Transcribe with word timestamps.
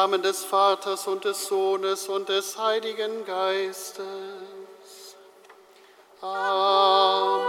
Namen 0.00 0.22
des 0.22 0.44
Vaters 0.44 1.08
und 1.08 1.24
des 1.24 1.48
Sohnes 1.48 2.08
und 2.08 2.28
des 2.28 2.56
Heiligen 2.56 3.24
Geistes. 3.24 4.04
Amen. 6.20 7.48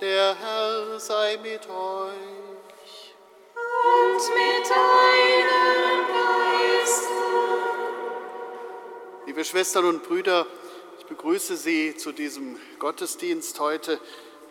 Der 0.00 0.36
Herr 0.36 1.00
sei 1.00 1.38
mit 1.42 1.68
euch. 1.68 3.14
Und 3.56 4.22
mit 4.32 4.70
deinem 4.70 6.06
Geiste. 6.06 7.08
Liebe 9.26 9.44
Schwestern 9.44 9.86
und 9.86 10.04
Brüder, 10.04 10.46
ich 11.00 11.06
begrüße 11.06 11.56
Sie 11.56 11.96
zu 11.96 12.12
diesem 12.12 12.60
Gottesdienst 12.78 13.58
heute. 13.58 13.98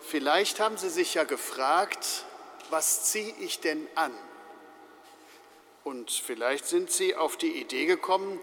Vielleicht 0.02 0.60
haben 0.60 0.76
Sie 0.76 0.90
sich 0.90 1.14
ja 1.14 1.24
gefragt, 1.24 2.26
was 2.68 3.04
ziehe 3.04 3.34
ich 3.38 3.60
denn 3.60 3.88
an? 3.94 4.12
Vielleicht 6.18 6.66
sind 6.66 6.90
Sie 6.90 7.14
auf 7.14 7.36
die 7.36 7.60
Idee 7.60 7.86
gekommen, 7.86 8.40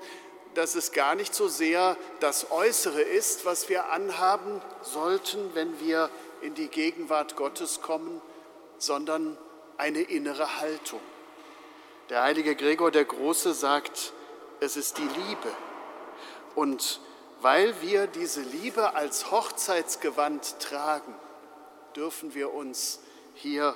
dass 0.54 0.76
es 0.76 0.92
gar 0.92 1.16
nicht 1.16 1.36
so 1.36 1.48
sehr 1.48 1.98
das 2.20 2.52
Äußere 2.52 3.02
ist, 3.02 3.46
was 3.46 3.70
wir 3.70 3.92
anhaben 3.92 4.62
sollten, 4.82 5.54
wenn 5.54 5.80
wir 5.80 6.10
in 6.42 6.56
die 6.56 6.68
Gegenwart 6.68 7.36
Gottes 7.36 7.82
kommen, 7.82 8.22
sondern 8.78 9.38
eine 9.78 10.02
innere 10.02 10.60
Haltung. 10.60 11.02
Der 12.10 12.23
heilige 12.23 12.56
Gregor 12.56 12.90
der 12.90 13.06
Große 13.06 13.54
sagt, 13.54 14.14
es 14.60 14.78
ist 14.78 14.98
die 14.98 15.04
Liebe. 15.04 15.52
Und 16.56 17.02
weil 17.42 17.82
wir 17.82 18.08
diese 18.08 18.42
Liebe 18.42 18.95
als 18.95 19.30
Hochzeitsgewand 19.30 20.60
tragen, 20.60 21.14
dürfen 21.95 22.34
wir 22.34 22.54
uns 22.54 22.99
hier 23.36 23.76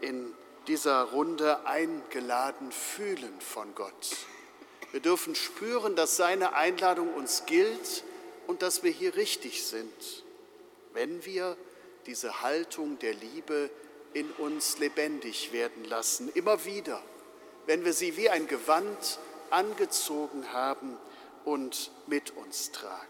in 0.00 0.32
dieser 0.66 1.02
Runde 1.04 1.66
eingeladen 1.66 2.72
fühlen 2.72 3.40
von 3.40 3.74
Gott. 3.74 4.16
Wir 4.92 5.00
dürfen 5.00 5.34
spüren, 5.34 5.96
dass 5.96 6.16
seine 6.16 6.54
Einladung 6.54 7.12
uns 7.14 7.46
gilt 7.46 8.04
und 8.46 8.62
dass 8.62 8.82
wir 8.82 8.90
hier 8.90 9.16
richtig 9.16 9.64
sind, 9.66 10.24
wenn 10.92 11.24
wir 11.24 11.56
diese 12.06 12.42
Haltung 12.42 12.98
der 12.98 13.14
Liebe 13.14 13.70
in 14.12 14.30
uns 14.32 14.78
lebendig 14.78 15.52
werden 15.52 15.84
lassen, 15.84 16.30
immer 16.34 16.64
wieder, 16.64 17.02
wenn 17.66 17.84
wir 17.84 17.92
sie 17.92 18.16
wie 18.16 18.30
ein 18.30 18.46
Gewand 18.46 19.18
angezogen 19.50 20.52
haben 20.52 20.96
und 21.44 21.90
mit 22.06 22.36
uns 22.36 22.70
tragen. 22.70 23.08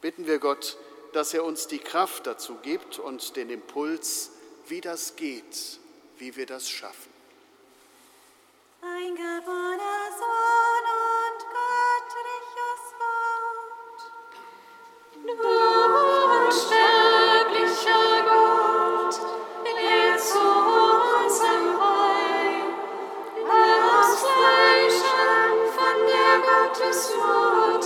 Bitten 0.00 0.26
wir 0.26 0.38
Gott, 0.38 0.76
dass 1.12 1.32
er 1.32 1.44
uns 1.44 1.66
die 1.66 1.78
Kraft 1.78 2.26
dazu 2.26 2.56
gibt 2.56 2.98
und 2.98 3.36
den 3.36 3.48
Impuls, 3.48 4.32
wie 4.66 4.80
das 4.80 5.16
geht, 5.16 5.78
wie 6.18 6.34
wir 6.36 6.46
das 6.46 6.70
schaffen. 6.70 7.12
Ein 8.82 9.14
geborener 9.14 10.10
Sohn 10.20 10.86
und 11.10 11.40
göttliches 11.56 12.82
Wort. 13.00 14.00
Du 15.24 15.54
unsterblicher 16.46 18.12
Gott, 18.28 19.16
der 19.64 20.18
zu 20.18 20.44
unserem 21.24 21.66
Heil 21.80 22.58
das 23.48 24.10
Fleisch 24.20 25.02
von 25.74 25.96
der 26.06 26.34
Gottesmutter 26.46 27.83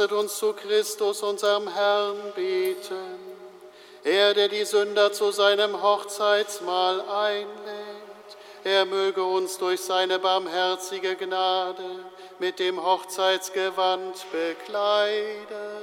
Lasset 0.00 0.16
uns 0.16 0.38
zu 0.38 0.54
Christus, 0.54 1.22
unserem 1.22 1.68
Herrn, 1.68 2.16
beten. 2.34 3.18
Er, 4.02 4.32
der 4.32 4.48
die 4.48 4.64
Sünder 4.64 5.12
zu 5.12 5.30
seinem 5.30 5.82
Hochzeitsmahl 5.82 7.02
einlädt, 7.02 8.38
er 8.64 8.86
möge 8.86 9.22
uns 9.22 9.58
durch 9.58 9.82
seine 9.82 10.18
barmherzige 10.18 11.16
Gnade 11.16 11.84
mit 12.38 12.58
dem 12.60 12.82
Hochzeitsgewand 12.82 14.24
bekleiden. 14.32 15.79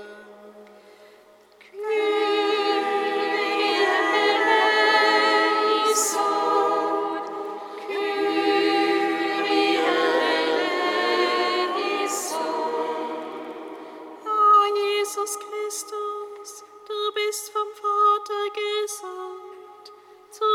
Gesandt, 18.97 19.93
zu 20.31 20.45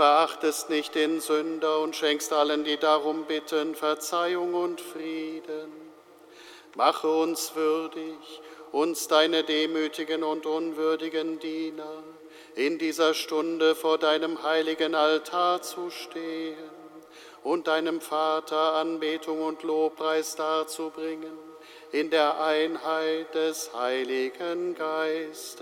verachtest 0.00 0.70
nicht 0.70 0.94
den 0.94 1.20
Sünder 1.20 1.80
und 1.80 1.94
schenkst 1.94 2.32
allen, 2.32 2.64
die 2.64 2.78
darum 2.78 3.26
bitten, 3.26 3.74
Verzeihung 3.74 4.54
und 4.54 4.80
Frieden. 4.80 5.70
Mache 6.74 7.06
uns 7.06 7.54
würdig, 7.54 8.16
uns 8.72 9.08
deine 9.08 9.44
demütigen 9.44 10.22
und 10.22 10.46
unwürdigen 10.46 11.38
Diener, 11.38 12.02
in 12.54 12.78
dieser 12.78 13.12
Stunde 13.12 13.74
vor 13.74 13.98
deinem 13.98 14.42
heiligen 14.42 14.94
Altar 14.94 15.60
zu 15.60 15.90
stehen 15.90 16.56
und 17.44 17.66
deinem 17.66 18.00
Vater 18.00 18.76
Anbetung 18.76 19.42
und 19.42 19.62
Lobpreis 19.62 20.34
darzubringen 20.34 21.38
in 21.92 22.08
der 22.08 22.40
Einheit 22.40 23.34
des 23.34 23.74
Heiligen 23.74 24.74
Geistes. 24.74 25.60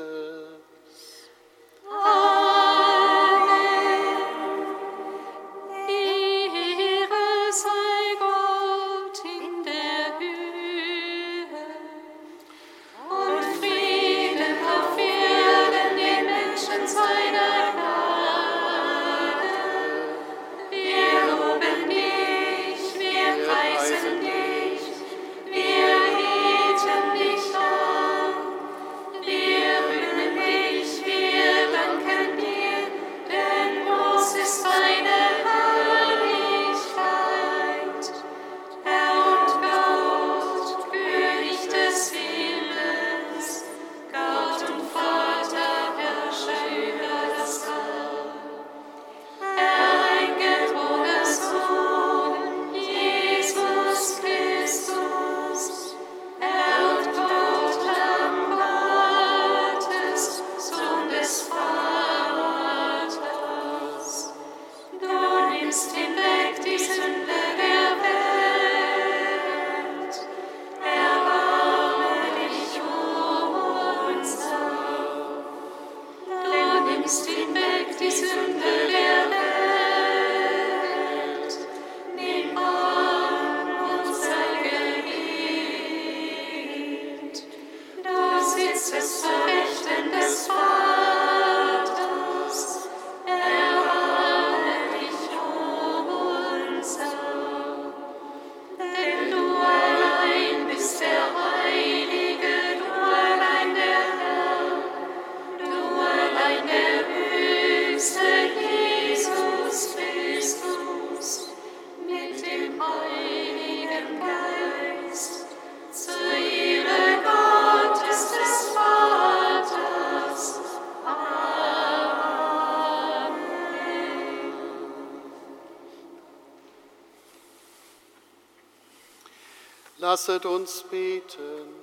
Lasset 130.28 130.44
uns 130.44 130.82
beten. 130.82 131.74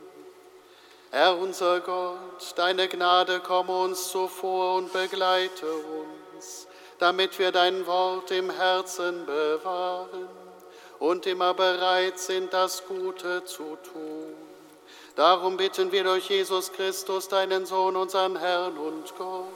Herr 1.10 1.36
unser 1.36 1.80
Gott, 1.80 2.54
deine 2.56 2.88
Gnade 2.88 3.40
komme 3.40 3.76
uns 3.76 4.12
zuvor 4.12 4.76
und 4.76 4.94
begleite 4.94 5.66
uns, 5.66 6.68
damit 7.00 7.40
wir 7.40 7.52
dein 7.52 7.88
Wort 7.88 8.30
im 8.30 8.52
Herzen 8.52 9.26
bewahren 9.26 10.30
und 11.00 11.26
immer 11.26 11.56
bereit 11.56 12.20
sind, 12.20 12.54
das 12.54 12.86
Gute 12.86 13.44
zu 13.46 13.78
tun. 13.92 14.36
Darum 15.16 15.58
bitten 15.58 15.92
wir 15.92 16.04
durch 16.04 16.30
Jesus 16.30 16.72
Christus, 16.72 17.28
deinen 17.28 17.66
Sohn, 17.66 17.96
unseren 17.96 18.38
Herrn 18.38 18.78
und 18.78 19.16
Gott, 19.18 19.48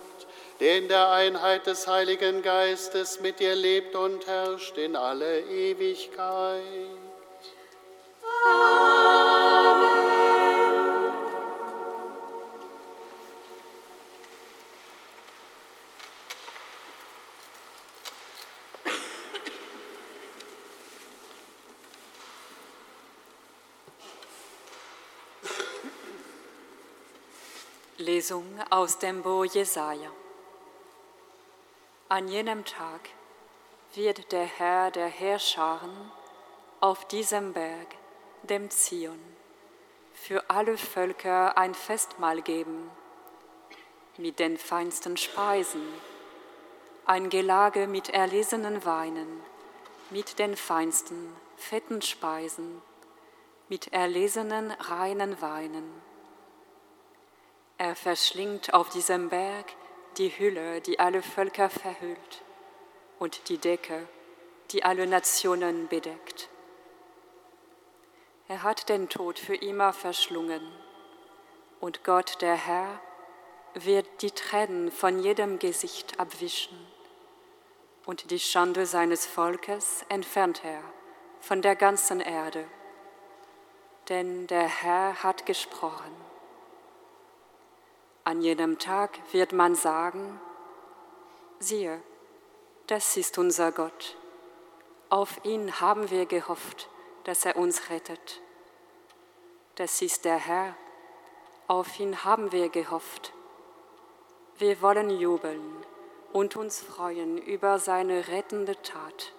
der 0.60 0.80
in 0.80 0.88
der 0.88 1.12
Einheit 1.12 1.68
des 1.68 1.86
Heiligen 1.86 2.42
Geistes 2.42 3.20
mit 3.20 3.40
dir 3.40 3.54
lebt 3.54 3.96
und 3.96 4.26
herrscht 4.26 4.80
in 4.80 4.96
alle 4.96 5.42
Ewigkeit. 5.42 6.64
Lesung 28.00 28.46
aus 28.70 28.98
dem 28.98 29.24
Buch 29.24 29.44
Jesaja. 29.44 30.10
An 32.08 32.30
jenem 32.30 32.64
Tag 32.64 33.02
wird 33.94 34.32
der 34.32 34.46
Herr 34.46 34.90
der 34.90 35.08
Heerscharen 35.08 36.10
auf 36.80 37.06
diesem 37.10 37.52
Berg, 37.52 37.88
dem 38.44 38.70
Zion, 38.70 39.20
für 40.14 40.50
alle 40.50 40.78
Völker 40.78 41.58
ein 41.58 41.74
Festmahl 41.74 42.42
geben, 42.42 42.90
mit 44.16 44.40
den 44.40 44.58
feinsten 44.58 45.18
Speisen, 45.18 45.86
ein 47.06 47.30
Gelage 47.30 47.86
mit 47.86 48.08
erlesenen 48.08 48.86
Weinen, 48.86 49.42
mit 50.10 50.40
den 50.40 50.56
feinsten, 50.56 51.36
fetten 51.58 52.02
Speisen, 52.02 52.82
mit 53.68 53.92
erlesenen, 53.92 54.72
reinen 54.72 55.42
Weinen. 55.42 56.09
Er 57.80 57.96
verschlingt 57.96 58.74
auf 58.74 58.90
diesem 58.90 59.30
Berg 59.30 59.74
die 60.18 60.38
Hülle, 60.38 60.82
die 60.82 61.00
alle 61.00 61.22
Völker 61.22 61.70
verhüllt, 61.70 62.42
und 63.20 63.48
die 63.48 63.58
Decke, 63.58 64.06
die 64.72 64.84
alle 64.84 65.08
Nationen 65.08 65.88
bedeckt. 65.88 66.50
Er 68.50 68.64
hat 68.64 68.90
den 68.90 69.08
Tod 69.08 69.40
für 69.40 69.56
immer 69.56 69.94
verschlungen, 69.94 70.62
und 71.80 72.04
Gott, 72.04 72.42
der 72.42 72.56
Herr, 72.56 73.00
wird 73.76 74.08
die 74.24 74.32
Tränen 74.32 74.92
von 74.92 75.24
jedem 75.24 75.58
Gesicht 75.58 76.20
abwischen, 76.20 76.86
und 78.06 78.30
die 78.30 78.40
Schande 78.40 78.86
seines 78.88 79.26
Volkes 79.26 80.04
entfernt 80.10 80.66
er 80.66 80.84
von 81.40 81.62
der 81.62 81.78
ganzen 81.78 82.20
Erde. 82.20 82.66
Denn 84.10 84.48
der 84.48 84.68
Herr 84.68 85.24
hat 85.24 85.46
gesprochen. 85.46 86.29
An 88.30 88.44
jenem 88.44 88.78
Tag 88.78 89.18
wird 89.32 89.54
man 89.54 89.74
sagen, 89.74 90.40
siehe, 91.58 92.00
das 92.86 93.18
ist 93.18 93.40
unser 93.40 93.72
Gott. 93.72 94.18
Auf 95.10 95.44
ihn 95.46 95.82
haben 95.82 96.12
wir 96.12 96.28
gehofft, 96.28 96.90
dass 97.24 97.44
er 97.44 97.56
uns 97.56 97.90
rettet. 97.90 98.40
Das 99.78 100.04
ist 100.04 100.26
der 100.26 100.38
Herr. 100.38 100.76
Auf 101.68 102.00
ihn 102.00 102.24
haben 102.24 102.52
wir 102.52 102.70
gehofft. 102.70 103.34
Wir 104.60 104.80
wollen 104.84 105.10
jubeln 105.10 105.84
und 106.32 106.56
uns 106.56 106.82
freuen 106.82 107.40
über 107.40 107.80
seine 107.80 108.28
rettende 108.28 108.80
Tat. 108.84 109.34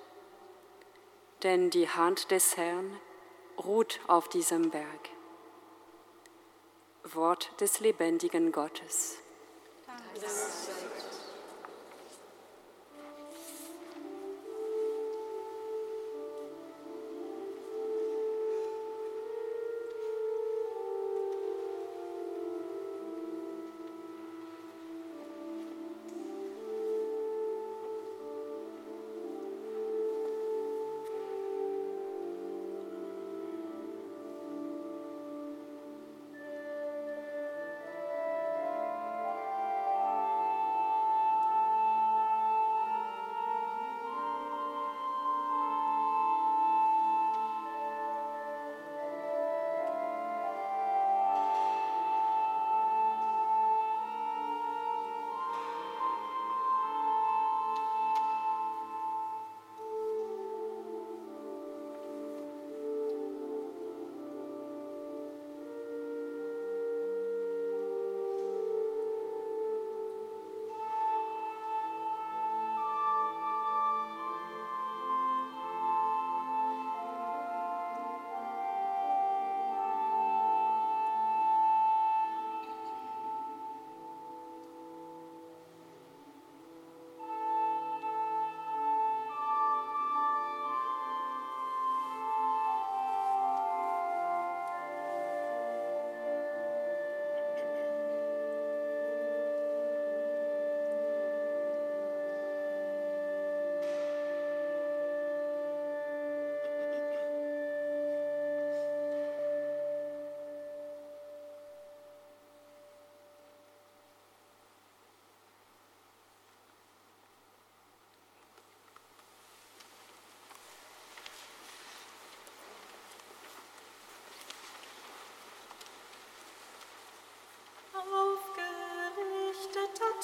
Denn 1.45 1.71
die 1.71 1.89
Hand 1.89 2.33
des 2.33 2.57
Herrn 2.57 2.99
ruht 3.57 4.01
auf 4.09 4.29
diesem 4.29 4.71
Berg. 4.71 5.11
Wort 7.05 7.51
des 7.61 7.81
lebendigen 7.81 8.53
Gottes. 8.53 9.19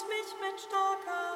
mich 0.05 0.37
mit 0.41 0.61
starker. 0.61 1.36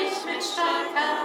Wir 0.00 0.08
hören 0.08 1.19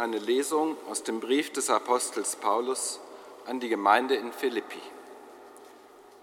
eine 0.00 0.18
Lesung 0.18 0.78
aus 0.88 1.02
dem 1.02 1.20
Brief 1.20 1.52
des 1.52 1.68
Apostels 1.68 2.34
Paulus 2.36 3.00
an 3.46 3.60
die 3.60 3.68
Gemeinde 3.68 4.14
in 4.14 4.32
Philippi. 4.32 4.80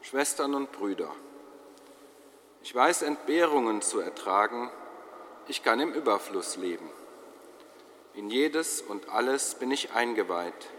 Schwestern 0.02 0.56
und 0.56 0.72
Brüder, 0.72 1.12
ich 2.64 2.74
weiß 2.74 3.04
Entbehrungen 3.04 3.84
zu 3.84 4.00
ertragen, 4.00 4.72
ich 5.48 5.62
kann 5.62 5.80
im 5.80 5.94
Überfluss 5.94 6.58
leben. 6.58 6.90
In 8.16 8.32
jedes 8.32 8.82
und 8.82 9.10
alles 9.10 9.54
bin 9.56 9.70
ich 9.70 9.94
eingeweiht, 9.94 10.72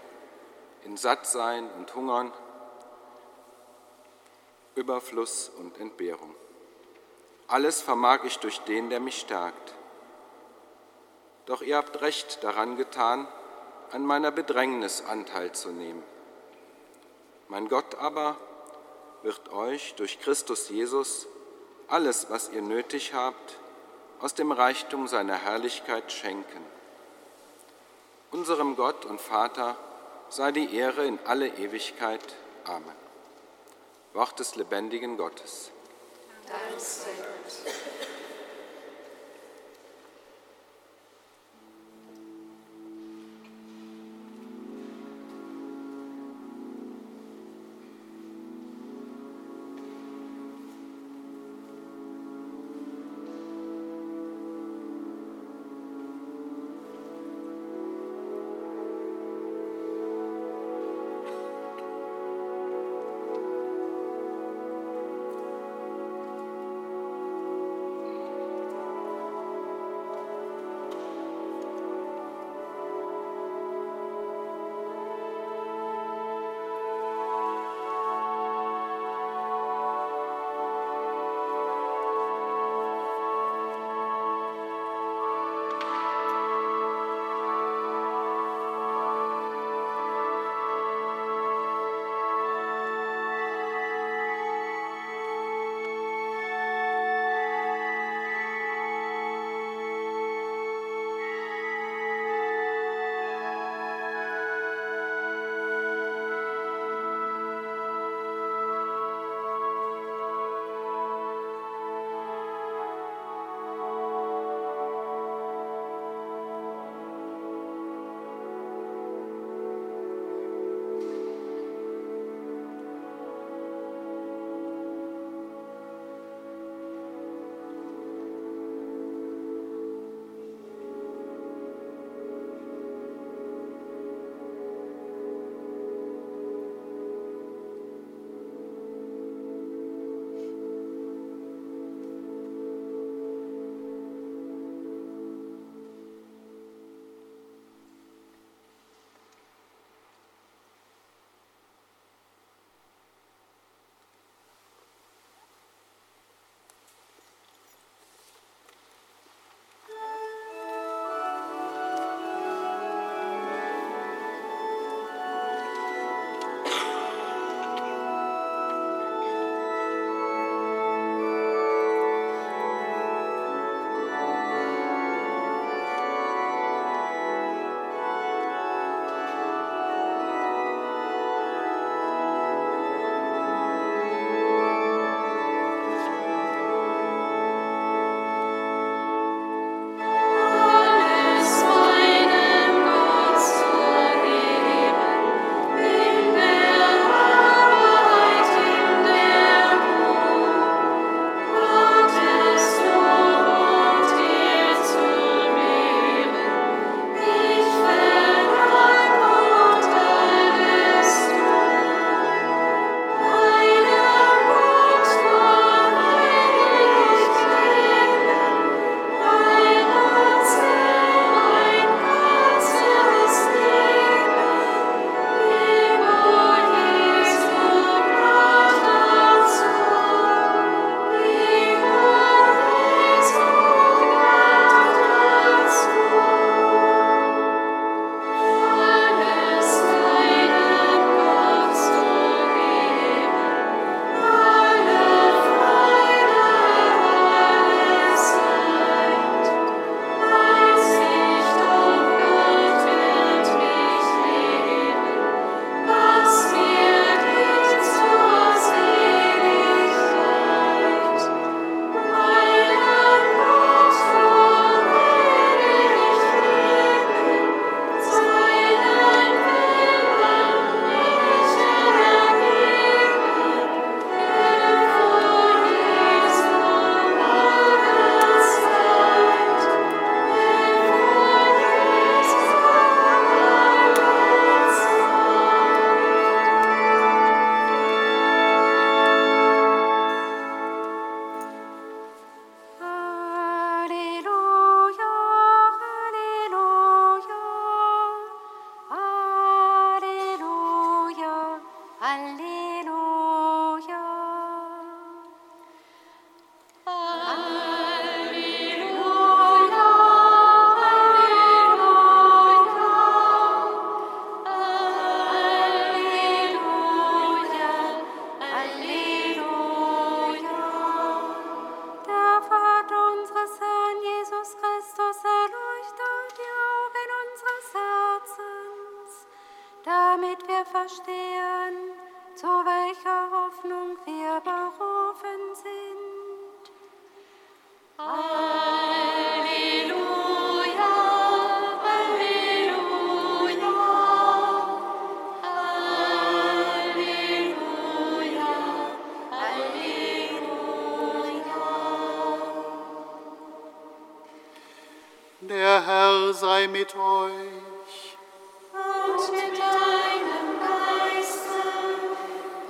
in 0.84 0.96
Sattsein 0.96 1.70
und 1.78 1.94
Hungern, 1.94 2.32
Überfluss 4.74 5.52
und 5.56 5.78
Entbehrung. 5.78 6.34
Alles 7.46 7.80
vermag 7.80 8.24
ich 8.24 8.38
durch 8.38 8.58
den, 8.62 8.90
der 8.90 8.98
mich 8.98 9.20
stärkt. 9.20 9.77
Doch 11.48 11.62
ihr 11.62 11.78
habt 11.78 12.02
recht 12.02 12.44
daran 12.44 12.76
getan, 12.76 13.26
an 13.90 14.04
meiner 14.04 14.30
Bedrängnis 14.30 15.02
Anteil 15.02 15.52
zu 15.52 15.70
nehmen. 15.70 16.02
Mein 17.48 17.70
Gott 17.70 17.94
aber 17.94 18.36
wird 19.22 19.50
euch 19.50 19.94
durch 19.94 20.20
Christus 20.20 20.68
Jesus 20.68 21.26
alles, 21.88 22.26
was 22.28 22.50
ihr 22.50 22.60
nötig 22.60 23.14
habt, 23.14 23.56
aus 24.20 24.34
dem 24.34 24.52
Reichtum 24.52 25.08
seiner 25.08 25.36
Herrlichkeit 25.36 26.12
schenken. 26.12 26.66
Unserem 28.30 28.76
Gott 28.76 29.06
und 29.06 29.18
Vater 29.18 29.74
sei 30.28 30.52
die 30.52 30.76
Ehre 30.76 31.06
in 31.06 31.18
alle 31.24 31.48
Ewigkeit. 31.48 32.34
Amen. 32.64 32.92
Wort 34.12 34.38
des 34.38 34.54
lebendigen 34.56 35.16
Gottes. 35.16 35.70
Dank 36.46 36.78
sei 36.78 37.08
Gott. 37.16 37.72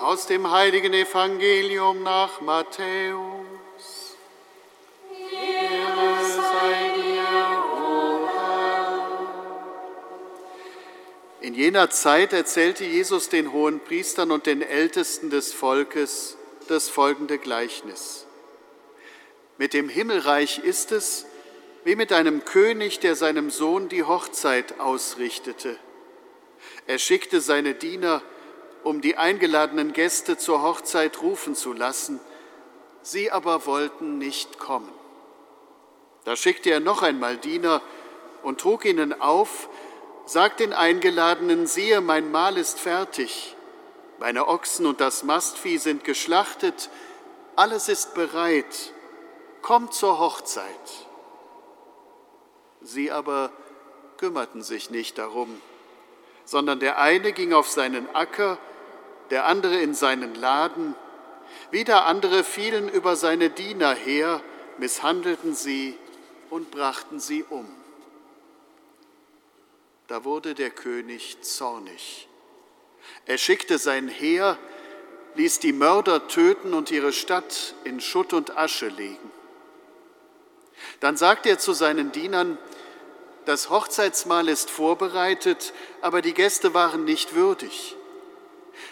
Aus 0.09 0.27
dem 0.27 0.51
heiligen 0.51 0.95
Evangelium 0.95 2.03
nach 2.03 2.41
Matthäus. 2.41 4.17
Ehre 5.31 6.25
sei 6.35 6.95
dir, 6.97 7.63
o 7.77 8.27
Herr. 8.27 9.11
In 11.43 11.53
jener 11.53 11.91
Zeit 11.91 12.33
erzählte 12.33 12.87
Jesus 12.87 13.29
den 13.29 13.53
hohen 13.53 13.81
Priestern 13.81 14.31
und 14.31 14.47
den 14.47 14.63
Ältesten 14.63 15.29
des 15.29 15.53
Volkes 15.53 16.39
das 16.69 16.89
folgende 16.89 17.37
Gleichnis. 17.37 18.25
Mit 19.59 19.75
dem 19.75 19.91
Himmelreich 19.91 20.61
ist 20.61 20.91
es 20.91 21.27
wie 21.85 21.97
mit 21.97 22.15
einem 22.15 22.47
König, 22.47 23.01
der 23.01 23.15
seinem 23.15 23.51
Sohn 23.51 23.91
die 23.91 24.05
Hochzeit 24.05 24.81
ausrichtete. 24.81 25.79
Er 26.87 26.99
schickte 26.99 27.43
seine 27.43 27.75
Diener, 27.75 28.23
um 28.89 29.03
die 29.03 29.19
eingeladenen 29.19 29.93
Gäste 29.93 30.39
zur 30.39 30.63
Hochzeit 30.63 31.21
rufen 31.21 31.55
zu 31.55 31.75
lassen, 31.75 32.21
sie 33.03 33.31
aber 33.31 33.67
wollten 33.67 34.17
nicht 34.17 34.59
kommen. 34.59 34.91
Da 36.25 36.37
schickte 36.37 36.71
er 36.71 36.81
noch 36.81 37.03
einmal 37.03 37.37
Diener 37.37 37.83
und 38.43 38.63
trug 38.63 38.87
ihnen 38.87 39.21
auf, 39.21 39.69
sagt 40.25 40.61
den 40.61 40.73
Eingeladenen, 40.73 41.67
siehe, 41.67 42.01
mein 42.01 42.31
Mahl 42.33 42.57
ist 42.57 42.81
fertig, 42.81 43.55
meine 44.19 44.49
Ochsen 44.49 44.87
und 44.87 45.03
das 45.03 45.23
Mastvieh 45.23 45.77
sind 45.77 46.05
geschlachtet, 46.05 46.89
alles 47.57 47.91
ist 47.91 48.15
bereit, 48.15 48.95
kommt 49.61 49.93
zur 49.93 50.19
Hochzeit. 50.19 50.65
Sie 52.81 53.13
aber 53.13 53.53
kümmerten 54.17 54.63
sich 54.63 54.89
nicht 54.89 55.19
darum, 55.19 55.61
sondern 56.47 56.81
der 56.81 56.99
eine 56.99 57.33
ging 57.33 57.53
auf 57.53 57.69
seinen 57.69 58.09
Acker, 58.15 58.57
der 59.31 59.47
andere 59.47 59.79
in 59.81 59.95
seinen 59.95 60.35
Laden, 60.35 60.95
wieder 61.71 62.07
andere 62.07 62.45
fielen 62.45 62.89
über 62.89 63.17
seine 63.17 63.51
Diener 63.51 63.95
her, 63.95 64.43
misshandelten 64.79 65.55
sie 65.55 65.97
und 66.51 66.71
brachten 66.71 67.21
sie 67.21 67.45
um. 67.49 67.69
Da 70.07 70.25
wurde 70.25 70.55
der 70.55 70.71
König 70.71 71.43
zornig. 71.43 72.29
Er 73.27 73.37
schickte 73.37 73.79
sein 73.79 74.09
Heer, 74.09 74.59
ließ 75.35 75.59
die 75.61 75.75
Mörder 75.75 76.29
töten 76.29 76.73
und 76.73 76.91
ihre 76.91 77.13
Stadt 77.13 77.75
in 77.85 78.01
Schutt 78.01 78.33
und 78.33 78.57
Asche 78.57 78.89
legen. 78.89 79.31
Dann 81.01 81.17
sagte 81.17 81.51
er 81.51 81.59
zu 81.59 81.75
seinen 81.75 82.13
Dienern, 82.13 82.57
das 83.45 83.71
Hochzeitsmahl 83.71 84.49
ist 84.49 84.71
vorbereitet, 84.71 85.73
aber 86.01 86.23
die 86.23 86.35
Gäste 86.35 86.75
waren 86.75 87.05
nicht 87.05 87.35
würdig. 87.35 87.97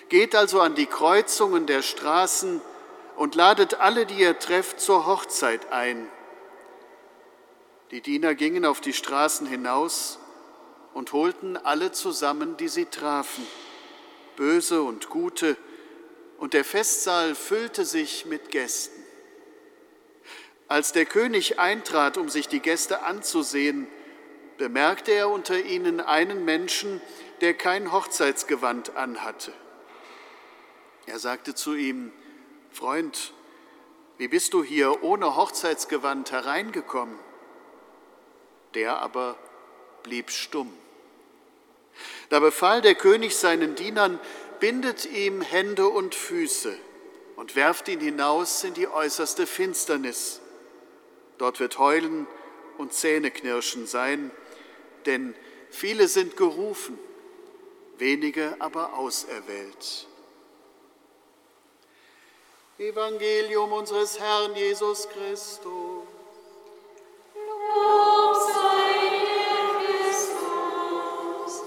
Geht 0.08 0.34
also 0.34 0.60
an 0.60 0.74
die 0.74 0.86
Kreuzungen 0.86 1.66
der 1.66 1.82
Straßen 1.82 2.60
und 3.16 3.34
ladet 3.34 3.74
alle, 3.74 4.06
die 4.06 4.20
ihr 4.20 4.38
trefft, 4.38 4.80
zur 4.80 5.06
Hochzeit 5.06 5.72
ein. 5.72 6.08
Die 7.90 8.00
Diener 8.00 8.34
gingen 8.34 8.64
auf 8.64 8.80
die 8.80 8.92
Straßen 8.92 9.46
hinaus 9.46 10.18
und 10.94 11.12
holten 11.12 11.56
alle 11.56 11.92
zusammen, 11.92 12.56
die 12.56 12.68
sie 12.68 12.86
trafen, 12.86 13.46
böse 14.36 14.82
und 14.82 15.10
gute, 15.10 15.56
und 16.38 16.52
der 16.52 16.64
Festsaal 16.64 17.34
füllte 17.34 17.84
sich 17.84 18.26
mit 18.26 18.50
Gästen. 18.50 19.02
Als 20.68 20.92
der 20.92 21.06
König 21.06 21.58
eintrat, 21.58 22.18
um 22.18 22.28
sich 22.28 22.48
die 22.48 22.60
Gäste 22.60 23.02
anzusehen, 23.02 23.86
bemerkte 24.58 25.12
er 25.12 25.30
unter 25.30 25.58
ihnen 25.58 26.00
einen 26.00 26.44
Menschen, 26.44 27.00
der 27.40 27.54
kein 27.54 27.92
Hochzeitsgewand 27.92 28.96
anhatte. 28.96 29.52
Er 31.06 31.18
sagte 31.20 31.54
zu 31.54 31.74
ihm, 31.74 32.12
Freund, 32.72 33.32
wie 34.18 34.28
bist 34.28 34.52
du 34.54 34.64
hier 34.64 35.02
ohne 35.02 35.36
Hochzeitsgewand 35.36 36.32
hereingekommen? 36.32 37.18
Der 38.74 39.00
aber 39.00 39.38
blieb 40.02 40.30
stumm. 40.30 40.72
Da 42.28 42.40
befahl 42.40 42.82
der 42.82 42.94
König 42.94 43.36
seinen 43.36 43.76
Dienern, 43.76 44.18
bindet 44.58 45.06
ihm 45.06 45.42
Hände 45.42 45.88
und 45.88 46.14
Füße 46.14 46.76
und 47.36 47.56
werft 47.56 47.88
ihn 47.88 48.00
hinaus 48.00 48.64
in 48.64 48.74
die 48.74 48.88
äußerste 48.88 49.46
Finsternis. 49.46 50.40
Dort 51.38 51.60
wird 51.60 51.78
Heulen 51.78 52.26
und 52.78 52.92
Zähneknirschen 52.92 53.86
sein, 53.86 54.30
denn 55.04 55.34
viele 55.70 56.08
sind 56.08 56.36
gerufen, 56.36 56.98
wenige 57.98 58.56
aber 58.58 58.94
auserwählt. 58.94 60.08
Evangelium 62.78 63.72
unseres 63.72 64.20
Herrn 64.20 64.54
Jesus 64.54 65.08
Christus. 65.08 65.64
Lob 67.34 68.36
sei 68.52 69.08
dir, 69.08 69.56
Christus. 69.86 71.62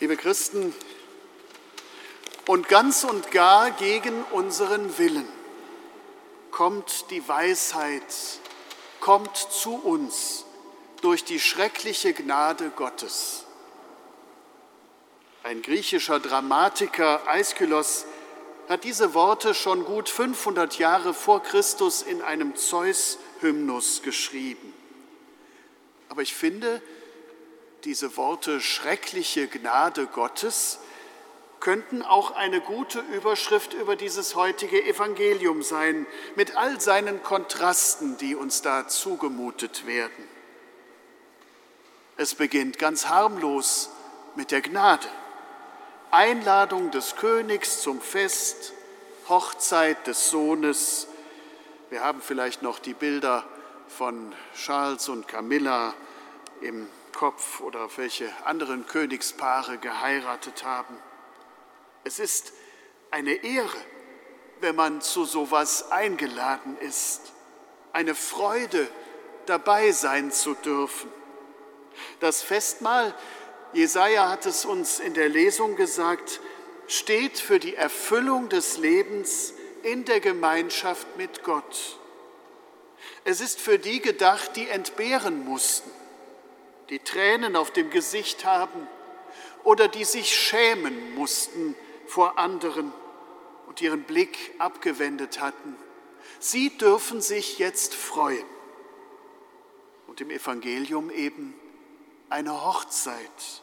Liebe 0.00 0.16
Christen, 0.16 0.74
und 2.48 2.68
ganz 2.68 3.04
und 3.04 3.30
gar 3.30 3.70
gegen 3.70 4.24
unseren 4.32 4.98
Willen 4.98 5.28
kommt 6.50 7.08
die 7.10 7.26
Weisheit, 7.28 8.02
kommt 8.98 9.36
zu 9.36 9.76
uns 9.76 10.44
durch 11.02 11.22
die 11.22 11.38
schreckliche 11.38 12.12
Gnade 12.14 12.70
Gottes. 12.74 13.46
Ein 15.44 15.62
griechischer 15.62 16.20
Dramatiker, 16.20 17.26
Aeschylos, 17.26 18.06
hat 18.68 18.84
diese 18.84 19.12
Worte 19.12 19.54
schon 19.54 19.84
gut 19.84 20.08
500 20.08 20.78
Jahre 20.78 21.14
vor 21.14 21.42
Christus 21.42 22.02
in 22.02 22.22
einem 22.22 22.54
Zeus-Hymnus 22.54 24.02
geschrieben. 24.02 24.72
Aber 26.08 26.22
ich 26.22 26.34
finde, 26.34 26.80
diese 27.84 28.16
Worte 28.16 28.60
schreckliche 28.60 29.48
Gnade 29.48 30.06
Gottes 30.06 30.78
könnten 31.58 32.02
auch 32.02 32.32
eine 32.32 32.60
gute 32.60 33.00
Überschrift 33.00 33.74
über 33.74 33.96
dieses 33.96 34.34
heutige 34.36 34.84
Evangelium 34.84 35.62
sein, 35.62 36.06
mit 36.36 36.56
all 36.56 36.80
seinen 36.80 37.22
Kontrasten, 37.22 38.16
die 38.18 38.34
uns 38.36 38.62
da 38.62 38.88
zugemutet 38.88 39.86
werden. 39.86 40.28
Es 42.16 42.34
beginnt 42.34 42.78
ganz 42.78 43.08
harmlos 43.08 43.90
mit 44.36 44.50
der 44.50 44.60
Gnade. 44.60 45.08
Einladung 46.12 46.90
des 46.90 47.16
Königs 47.16 47.80
zum 47.80 48.02
Fest, 48.02 48.74
Hochzeit 49.30 50.06
des 50.06 50.28
Sohnes. 50.28 51.08
Wir 51.88 52.04
haben 52.04 52.20
vielleicht 52.20 52.60
noch 52.60 52.78
die 52.78 52.92
Bilder 52.92 53.46
von 53.88 54.34
Charles 54.54 55.08
und 55.08 55.26
Camilla 55.26 55.94
im 56.60 56.86
Kopf 57.14 57.60
oder 57.60 57.88
welche 57.96 58.28
anderen 58.44 58.86
Königspaare 58.86 59.78
geheiratet 59.78 60.64
haben. 60.64 60.98
Es 62.04 62.18
ist 62.18 62.52
eine 63.10 63.32
Ehre, 63.32 63.78
wenn 64.60 64.76
man 64.76 65.00
zu 65.00 65.24
sowas 65.24 65.92
eingeladen 65.92 66.76
ist, 66.80 67.32
eine 67.94 68.14
Freude, 68.14 68.86
dabei 69.46 69.92
sein 69.92 70.30
zu 70.30 70.52
dürfen. 70.52 71.10
Das 72.20 72.42
Festmahl, 72.42 73.14
Jesaja 73.72 74.28
hat 74.28 74.46
es 74.46 74.64
uns 74.64 75.00
in 75.00 75.14
der 75.14 75.28
Lesung 75.28 75.76
gesagt, 75.76 76.40
steht 76.86 77.38
für 77.38 77.58
die 77.58 77.74
Erfüllung 77.74 78.48
des 78.48 78.76
Lebens 78.76 79.54
in 79.82 80.04
der 80.04 80.20
Gemeinschaft 80.20 81.06
mit 81.16 81.42
Gott. 81.42 81.98
Es 83.24 83.40
ist 83.40 83.60
für 83.60 83.78
die 83.78 84.00
gedacht, 84.00 84.56
die 84.56 84.68
entbehren 84.68 85.44
mussten, 85.44 85.90
die 86.90 86.98
Tränen 86.98 87.56
auf 87.56 87.70
dem 87.70 87.90
Gesicht 87.90 88.44
haben 88.44 88.86
oder 89.64 89.88
die 89.88 90.04
sich 90.04 90.36
schämen 90.36 91.14
mussten 91.14 91.74
vor 92.06 92.38
anderen 92.38 92.92
und 93.66 93.80
ihren 93.80 94.02
Blick 94.02 94.36
abgewendet 94.58 95.40
hatten. 95.40 95.76
Sie 96.38 96.76
dürfen 96.76 97.20
sich 97.20 97.58
jetzt 97.58 97.94
freuen. 97.94 98.44
und 100.08 100.20
im 100.20 100.30
Evangelium 100.30 101.08
eben 101.08 101.54
eine 102.28 102.66
Hochzeit. 102.66 103.61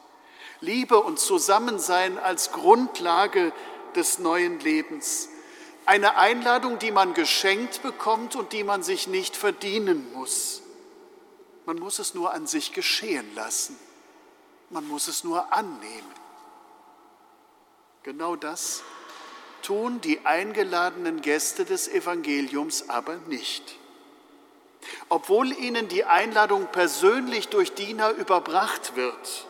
Liebe 0.62 1.00
und 1.00 1.20
Zusammensein 1.20 2.18
als 2.18 2.52
Grundlage 2.52 3.54
des 3.96 4.20
neuen 4.20 4.60
Lebens. 4.60 5.30
Eine 5.86 6.18
Einladung, 6.18 6.80
die 6.80 6.92
man 6.92 7.14
geschenkt 7.14 7.82
bekommt 7.82 8.36
und 8.36 8.54
die 8.54 8.64
man 8.64 8.84
sich 8.84 9.08
nicht 9.08 9.36
verdienen 9.36 10.12
muss. 10.14 10.62
Man 11.66 11.78
muss 11.78 12.00
es 12.00 12.14
nur 12.14 12.34
an 12.34 12.46
sich 12.46 12.74
geschehen 12.74 13.34
lassen. 13.36 13.78
Man 14.70 14.88
muss 14.88 15.08
es 15.08 15.24
nur 15.24 15.52
annehmen. 15.54 16.14
Genau 18.04 18.36
das 18.36 18.84
tun 19.62 20.02
die 20.02 20.26
eingeladenen 20.26 21.22
Gäste 21.22 21.66
des 21.66 21.88
Evangeliums 21.88 22.90
aber 22.90 23.18
nicht. 23.28 23.76
Obwohl 25.10 25.52
ihnen 25.52 25.88
die 25.88 26.06
Einladung 26.06 26.68
persönlich 26.72 27.50
durch 27.50 27.74
Diener 27.74 28.12
überbracht 28.12 28.96
wird, 28.96 29.48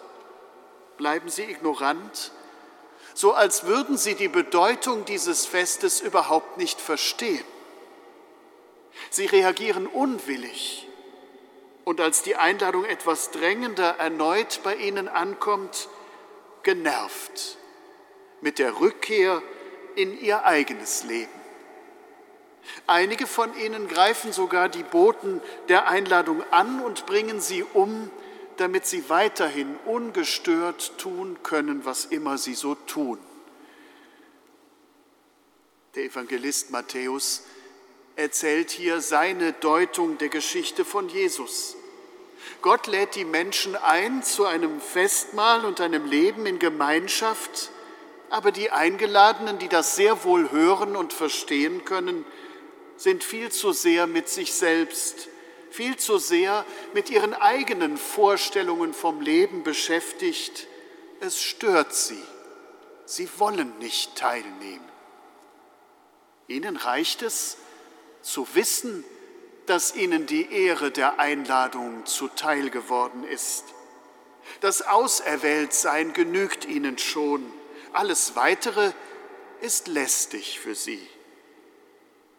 bleiben 0.99 1.29
sie 1.29 1.43
ignorant, 1.43 2.33
so 3.13 3.33
als 3.33 3.63
würden 3.63 3.97
sie 3.97 4.15
die 4.15 4.27
Bedeutung 4.27 5.05
dieses 5.05 5.45
Festes 5.45 6.01
überhaupt 6.01 6.57
nicht 6.57 6.81
verstehen. 6.81 7.45
Sie 9.09 9.25
reagieren 9.25 9.87
unwillig 9.87 10.87
und 11.85 12.01
als 12.01 12.21
die 12.21 12.35
Einladung 12.35 12.83
etwas 12.83 13.31
drängender 13.31 13.95
erneut 13.97 14.59
bei 14.63 14.75
ihnen 14.75 15.07
ankommt, 15.07 15.87
genervt 16.63 17.57
mit 18.41 18.59
der 18.59 18.81
Rückkehr 18.81 19.41
in 19.95 20.19
ihr 20.19 20.43
eigenes 20.43 21.05
Leben. 21.05 21.31
Einige 22.87 23.25
von 23.25 23.57
ihnen 23.57 23.87
greifen 23.87 24.33
sogar 24.33 24.67
die 24.67 24.83
Boten 24.83 25.41
der 25.69 25.87
Einladung 25.87 26.43
an 26.51 26.81
und 26.81 27.05
bringen 27.05 27.39
sie 27.39 27.63
um, 27.63 28.11
damit 28.59 28.85
sie 28.85 29.09
weiterhin 29.09 29.77
ungestört 29.85 30.97
tun 30.97 31.37
können, 31.43 31.85
was 31.85 32.05
immer 32.05 32.37
sie 32.37 32.55
so 32.55 32.75
tun. 32.75 33.17
Der 35.95 36.03
Evangelist 36.03 36.69
Matthäus 36.71 37.43
erzählt 38.15 38.69
hier 38.69 39.01
seine 39.01 39.53
Deutung 39.53 40.17
der 40.17 40.29
Geschichte 40.29 40.83
von 40.83 41.07
Jesus. 41.07 41.75
Gott 42.61 42.87
lädt 42.87 43.15
die 43.15 43.25
Menschen 43.25 43.75
ein 43.75 44.23
zu 44.23 44.45
einem 44.45 44.81
Festmahl 44.81 45.63
und 45.63 45.79
einem 45.79 46.05
Leben 46.05 46.45
in 46.45 46.59
Gemeinschaft, 46.59 47.71
aber 48.29 48.51
die 48.51 48.71
Eingeladenen, 48.71 49.57
die 49.57 49.69
das 49.69 49.95
sehr 49.95 50.23
wohl 50.25 50.51
hören 50.51 50.95
und 50.95 51.13
verstehen 51.13 51.85
können, 51.85 52.25
sind 52.97 53.23
viel 53.23 53.49
zu 53.49 53.71
sehr 53.71 54.07
mit 54.07 54.27
sich 54.27 54.53
selbst, 54.53 55.29
viel 55.71 55.97
zu 55.97 56.17
sehr 56.17 56.65
mit 56.93 57.09
ihren 57.09 57.33
eigenen 57.33 57.97
Vorstellungen 57.97 58.93
vom 58.93 59.21
Leben 59.21 59.63
beschäftigt. 59.63 60.67
Es 61.19 61.41
stört 61.41 61.93
sie. 61.93 62.23
Sie 63.05 63.29
wollen 63.37 63.77
nicht 63.79 64.15
teilnehmen. 64.15 64.87
Ihnen 66.47 66.77
reicht 66.77 67.21
es 67.21 67.57
zu 68.21 68.47
wissen, 68.55 69.03
dass 69.65 69.95
ihnen 69.95 70.25
die 70.25 70.51
Ehre 70.51 70.89
der 70.91 71.19
Einladung 71.19 72.05
zuteil 72.05 72.69
geworden 72.69 73.23
ist. 73.23 73.65
Das 74.61 74.81
Auserwähltsein 74.81 76.13
genügt 76.13 76.65
ihnen 76.65 76.97
schon. 76.97 77.45
Alles 77.93 78.35
Weitere 78.35 78.93
ist 79.61 79.87
lästig 79.87 80.59
für 80.59 80.73
sie. 80.73 81.07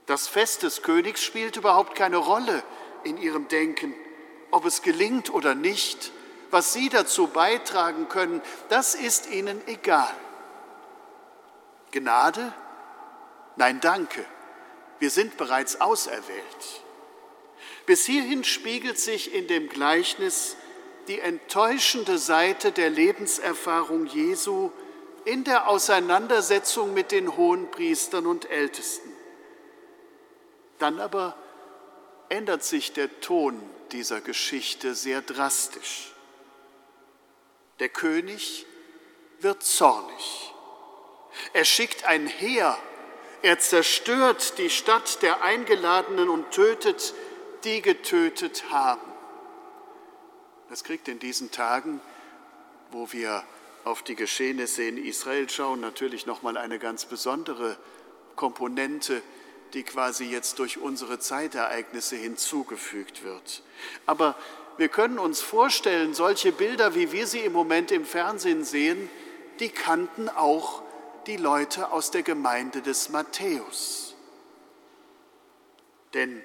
Das 0.07 0.27
Fest 0.27 0.65
des 0.65 0.83
Königs 0.83 1.23
spielt 1.23 1.57
überhaupt 1.57 1.95
keine 1.95 2.17
Rolle 2.17 2.65
in 3.05 3.17
ihrem 3.19 3.49
Denken. 3.49 3.95
Ob 4.51 4.65
es 4.65 4.83
gelingt 4.83 5.33
oder 5.33 5.55
nicht, 5.55 6.13
was 6.51 6.73
sie 6.73 6.89
dazu 6.89 7.29
beitragen 7.29 8.09
können, 8.09 8.43
das 8.69 8.95
ist 8.95 9.31
ihnen 9.31 9.61
egal. 9.67 10.13
Gnade? 11.93 12.53
Nein, 13.57 13.81
danke. 13.81 14.25
Wir 14.99 15.11
sind 15.11 15.37
bereits 15.37 15.81
auserwählt. 15.81 16.83
Bis 17.87 18.05
hierhin 18.05 18.45
spiegelt 18.45 18.99
sich 18.99 19.35
in 19.35 19.49
dem 19.49 19.69
Gleichnis 19.69 20.57
die 21.09 21.19
enttäuschende 21.19 22.19
Seite 22.19 22.71
der 22.73 22.91
Lebenserfahrung 22.91 24.07
Jesu 24.07 24.71
in 25.25 25.45
der 25.45 25.69
Auseinandersetzung 25.69 26.95
mit 26.95 27.13
den 27.13 27.37
Hohenpriestern 27.37 28.27
und 28.27 28.51
Ältesten. 28.51 29.11
Dann 30.79 31.01
aber 31.01 31.37
ändert 32.31 32.65
sich 32.65 32.93
der 32.93 33.21
Ton 33.21 33.61
dieser 33.93 34.21
Geschichte 34.23 34.95
sehr 34.95 35.21
drastisch. 35.21 36.15
Der 37.81 37.91
König 37.91 38.65
wird 39.41 39.63
zornig. 39.63 40.55
Er 41.53 41.65
schickt 41.65 42.05
ein 42.05 42.27
Heer, 42.27 42.79
er 43.43 43.59
zerstört 43.59 44.59
die 44.59 44.71
Stadt 44.71 45.23
der 45.23 45.43
Eingeladenen 45.43 46.29
und 46.29 46.51
tötet, 46.51 47.15
die 47.65 47.83
getötet 47.83 48.71
haben. 48.71 49.01
Das 50.69 50.85
kriegt 50.85 51.09
in 51.09 51.19
diesen 51.19 51.51
Tagen, 51.51 52.01
wo 52.91 53.13
wir 53.13 53.45
auf 53.85 54.03
die 54.03 54.15
Geschehnisse 54.15 54.85
in 54.85 54.99
Israel 54.99 55.49
schauen, 55.49 55.81
natürlich 55.81 56.27
nochmal 56.27 56.57
eine 56.57 56.79
ganz 56.79 57.07
besondere 57.07 57.77
Komponente 58.37 59.23
die 59.75 59.83
quasi 59.83 60.25
jetzt 60.25 60.59
durch 60.59 60.79
unsere 60.79 61.19
Zeitereignisse 61.19 62.17
hinzugefügt 62.17 63.23
wird. 63.23 63.63
Aber 64.07 64.37
wir 64.77 64.89
können 64.89 65.19
uns 65.19 65.41
vorstellen, 65.41 66.15
solche 66.15 66.53
Bilder, 66.53 66.95
wie 66.95 67.13
wir 67.13 67.27
sie 67.27 67.41
im 67.41 67.53
Moment 67.53 67.91
im 67.93 68.05
Fernsehen 68.05 68.65
sehen, 68.65 69.11
die 69.59 69.69
kannten 69.69 70.29
auch 70.29 70.83
die 71.27 71.37
Leute 71.37 71.93
aus 71.93 72.11
der 72.11 72.23
Gemeinde 72.23 72.83
des 72.83 73.11
Matthäus. 73.11 74.15
Denn 76.15 76.43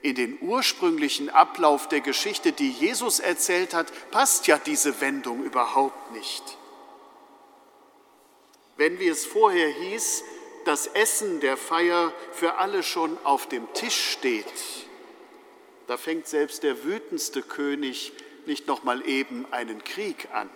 in 0.00 0.14
den 0.14 0.38
ursprünglichen 0.40 1.30
Ablauf 1.30 1.88
der 1.88 2.00
Geschichte, 2.00 2.52
die 2.52 2.70
Jesus 2.70 3.20
erzählt 3.20 3.74
hat, 3.74 3.92
passt 4.10 4.46
ja 4.46 4.58
diese 4.58 5.00
Wendung 5.00 5.44
überhaupt 5.44 6.12
nicht. 6.12 6.42
Wenn 8.76 8.98
wie 8.98 9.08
es 9.08 9.24
vorher 9.26 9.68
hieß, 9.68 10.24
das 10.64 10.86
Essen 10.86 11.40
der 11.40 11.56
Feier 11.56 12.12
für 12.32 12.54
alle 12.56 12.82
schon 12.82 13.16
auf 13.24 13.48
dem 13.48 13.72
Tisch 13.74 14.12
steht, 14.12 14.44
da 15.86 15.96
fängt 15.96 16.26
selbst 16.26 16.62
der 16.62 16.84
wütendste 16.84 17.42
König 17.42 18.12
nicht 18.46 18.66
noch 18.66 18.82
mal 18.82 19.06
eben 19.06 19.46
einen 19.50 19.84
Krieg 19.84 20.28
an. 20.32 20.48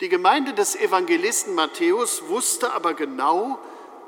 Die 0.00 0.08
Gemeinde 0.08 0.54
des 0.54 0.76
Evangelisten 0.76 1.54
Matthäus 1.54 2.28
wusste 2.28 2.72
aber 2.72 2.94
genau 2.94 3.58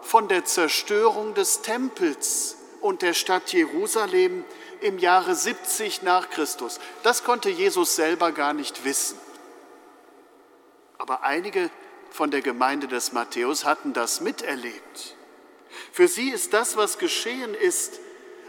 von 0.02 0.28
der 0.28 0.44
Zerstörung 0.44 1.34
des 1.34 1.62
Tempels 1.62 2.56
und 2.80 3.02
der 3.02 3.12
Stadt 3.14 3.52
Jerusalem 3.52 4.44
im 4.80 4.98
Jahre 4.98 5.34
70 5.34 6.02
nach 6.02 6.30
Christus. 6.30 6.80
Das 7.02 7.24
konnte 7.24 7.50
Jesus 7.50 7.96
selber 7.96 8.32
gar 8.32 8.54
nicht 8.54 8.84
wissen. 8.84 9.18
Aber 10.96 11.22
einige 11.22 11.70
von 12.10 12.30
der 12.30 12.42
Gemeinde 12.42 12.88
des 12.88 13.12
Matthäus 13.12 13.64
hatten 13.64 13.92
das 13.92 14.20
miterlebt. 14.20 15.16
Für 15.92 16.08
sie 16.08 16.30
ist 16.30 16.52
das, 16.52 16.76
was 16.76 16.98
geschehen 16.98 17.54
ist, 17.54 18.00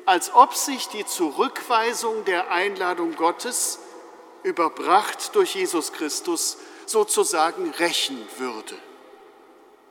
als 0.05 0.33
ob 0.33 0.55
sich 0.55 0.87
die 0.87 1.05
Zurückweisung 1.05 2.25
der 2.25 2.51
Einladung 2.51 3.15
Gottes, 3.15 3.79
überbracht 4.43 5.35
durch 5.35 5.55
Jesus 5.55 5.93
Christus, 5.93 6.57
sozusagen 6.85 7.69
rächen 7.71 8.19
würde. 8.37 8.75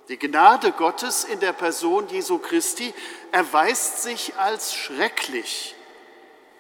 Die 0.09 0.19
Gnade 0.19 0.73
Gottes 0.73 1.23
in 1.23 1.39
der 1.39 1.53
Person 1.53 2.09
Jesu 2.09 2.39
Christi 2.39 2.93
erweist 3.31 4.03
sich 4.03 4.35
als 4.37 4.75
schrecklich, 4.75 5.77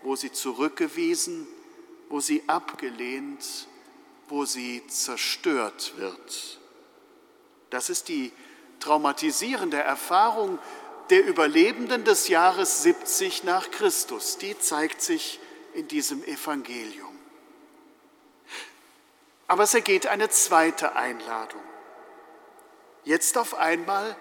wo 0.02 0.14
sie 0.14 0.30
zurückgewiesen, 0.30 1.48
wo 2.08 2.20
sie 2.20 2.44
abgelehnt, 2.46 3.44
wo 4.28 4.44
sie 4.44 4.86
zerstört 4.86 5.94
wird. 5.96 6.59
Das 7.70 7.88
ist 7.88 8.08
die 8.08 8.32
traumatisierende 8.80 9.78
Erfahrung 9.78 10.58
der 11.10 11.24
Überlebenden 11.24 12.04
des 12.04 12.28
Jahres 12.28 12.82
70 12.82 13.44
nach 13.44 13.70
Christus. 13.70 14.38
Die 14.38 14.58
zeigt 14.58 15.02
sich 15.02 15.40
in 15.74 15.88
diesem 15.88 16.24
Evangelium. 16.24 17.16
Aber 19.46 19.64
es 19.64 19.74
ergeht 19.74 20.06
eine 20.06 20.28
zweite 20.28 20.94
Einladung. 20.94 21.62
Jetzt 23.04 23.36
auf 23.38 23.54
einmal 23.54 24.16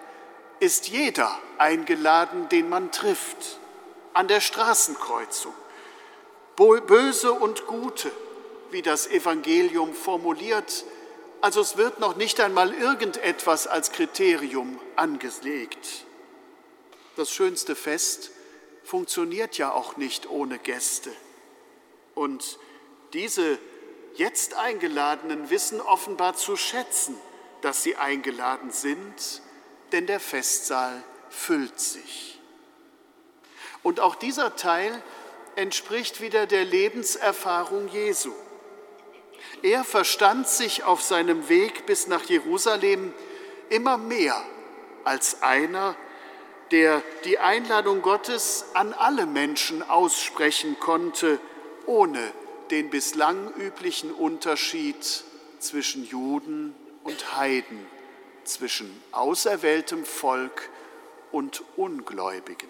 ist 0.58 0.88
jeder 0.88 1.38
eingeladen, 1.58 2.48
den 2.48 2.68
man 2.68 2.90
trifft, 2.90 3.58
an 4.12 4.28
der 4.28 4.40
Straßenkreuzung. 4.40 5.54
Böse 6.56 7.32
und 7.32 7.66
Gute, 7.66 8.10
wie 8.70 8.82
das 8.82 9.06
Evangelium 9.06 9.94
formuliert, 9.94 10.84
also 11.40 11.60
es 11.60 11.76
wird 11.76 12.00
noch 12.00 12.16
nicht 12.16 12.40
einmal 12.40 12.74
irgendetwas 12.74 13.66
als 13.66 13.92
Kriterium 13.92 14.78
angelegt. 14.96 16.04
Das 17.16 17.30
schönste 17.30 17.74
Fest 17.74 18.30
funktioniert 18.84 19.56
ja 19.58 19.72
auch 19.72 19.96
nicht 19.96 20.28
ohne 20.28 20.58
Gäste. 20.58 21.10
Und 22.14 22.58
diese 23.12 23.58
jetzt 24.14 24.54
Eingeladenen 24.54 25.50
wissen 25.50 25.80
offenbar 25.80 26.36
zu 26.36 26.56
schätzen, 26.56 27.16
dass 27.62 27.82
sie 27.82 27.96
eingeladen 27.96 28.70
sind, 28.70 29.42
denn 29.92 30.06
der 30.06 30.20
Festsaal 30.20 31.02
füllt 31.28 31.78
sich. 31.78 32.38
Und 33.82 34.00
auch 34.00 34.14
dieser 34.14 34.56
Teil 34.56 35.02
entspricht 35.56 36.20
wieder 36.20 36.46
der 36.46 36.64
Lebenserfahrung 36.64 37.88
Jesu. 37.88 38.32
Er 39.62 39.84
verstand 39.84 40.48
sich 40.48 40.84
auf 40.84 41.02
seinem 41.02 41.48
Weg 41.48 41.86
bis 41.86 42.06
nach 42.06 42.24
Jerusalem 42.24 43.12
immer 43.68 43.98
mehr 43.98 44.42
als 45.04 45.42
einer, 45.42 45.96
der 46.70 47.02
die 47.24 47.38
Einladung 47.38 48.00
Gottes 48.00 48.66
an 48.74 48.92
alle 48.94 49.26
Menschen 49.26 49.82
aussprechen 49.82 50.78
konnte, 50.78 51.40
ohne 51.86 52.20
den 52.70 52.90
bislang 52.90 53.52
üblichen 53.54 54.12
Unterschied 54.12 55.24
zwischen 55.58 56.04
Juden 56.04 56.74
und 57.04 57.36
Heiden, 57.36 57.86
zwischen 58.44 59.02
auserwähltem 59.12 60.04
Volk 60.04 60.70
und 61.32 61.64
Ungläubigen. 61.76 62.68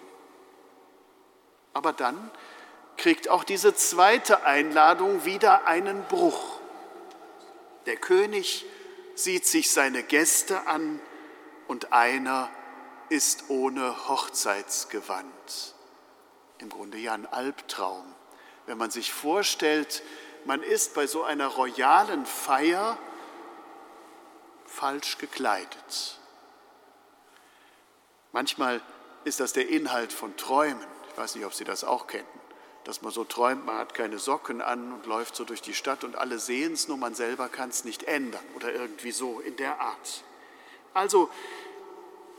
Aber 1.73 1.93
dann 1.93 2.31
kriegt 2.97 3.29
auch 3.29 3.43
diese 3.43 3.73
zweite 3.75 4.43
Einladung 4.43 5.25
wieder 5.25 5.65
einen 5.65 6.03
Bruch. 6.03 6.60
Der 7.85 7.97
König 7.97 8.65
sieht 9.15 9.45
sich 9.45 9.71
seine 9.71 10.03
Gäste 10.03 10.67
an 10.67 10.99
und 11.67 11.93
einer 11.93 12.49
ist 13.09 13.45
ohne 13.49 14.07
Hochzeitsgewand. 14.07 15.75
Im 16.59 16.69
Grunde 16.69 16.97
ja 16.97 17.13
ein 17.13 17.25
Albtraum, 17.25 18.05
wenn 18.65 18.77
man 18.77 18.91
sich 18.91 19.11
vorstellt, 19.11 20.03
man 20.45 20.63
ist 20.63 20.93
bei 20.93 21.07
so 21.07 21.23
einer 21.23 21.47
royalen 21.47 22.25
Feier 22.25 22.97
falsch 24.65 25.17
gekleidet. 25.17 26.19
Manchmal 28.31 28.81
ist 29.23 29.39
das 29.39 29.53
der 29.53 29.67
Inhalt 29.67 30.13
von 30.13 30.37
Träumen. 30.37 30.87
Ich 31.11 31.17
weiß 31.17 31.35
nicht, 31.35 31.45
ob 31.45 31.53
Sie 31.53 31.65
das 31.65 31.83
auch 31.83 32.07
kennen. 32.07 32.40
Dass 32.83 33.03
man 33.03 33.11
so 33.11 33.23
träumt, 33.23 33.65
man 33.65 33.77
hat 33.77 33.93
keine 33.93 34.17
Socken 34.17 34.61
an 34.61 34.91
und 34.91 35.05
läuft 35.05 35.35
so 35.35 35.43
durch 35.43 35.61
die 35.61 35.75
Stadt 35.75 36.03
und 36.03 36.15
alle 36.15 36.39
sehen 36.39 36.73
es, 36.73 36.87
nur 36.87 36.97
man 36.97 37.13
selber 37.13 37.47
kann 37.47 37.69
es 37.69 37.85
nicht 37.85 38.03
ändern 38.03 38.43
oder 38.55 38.73
irgendwie 38.73 39.11
so 39.11 39.39
in 39.39 39.55
der 39.55 39.79
Art. 39.79 40.23
Also 40.93 41.29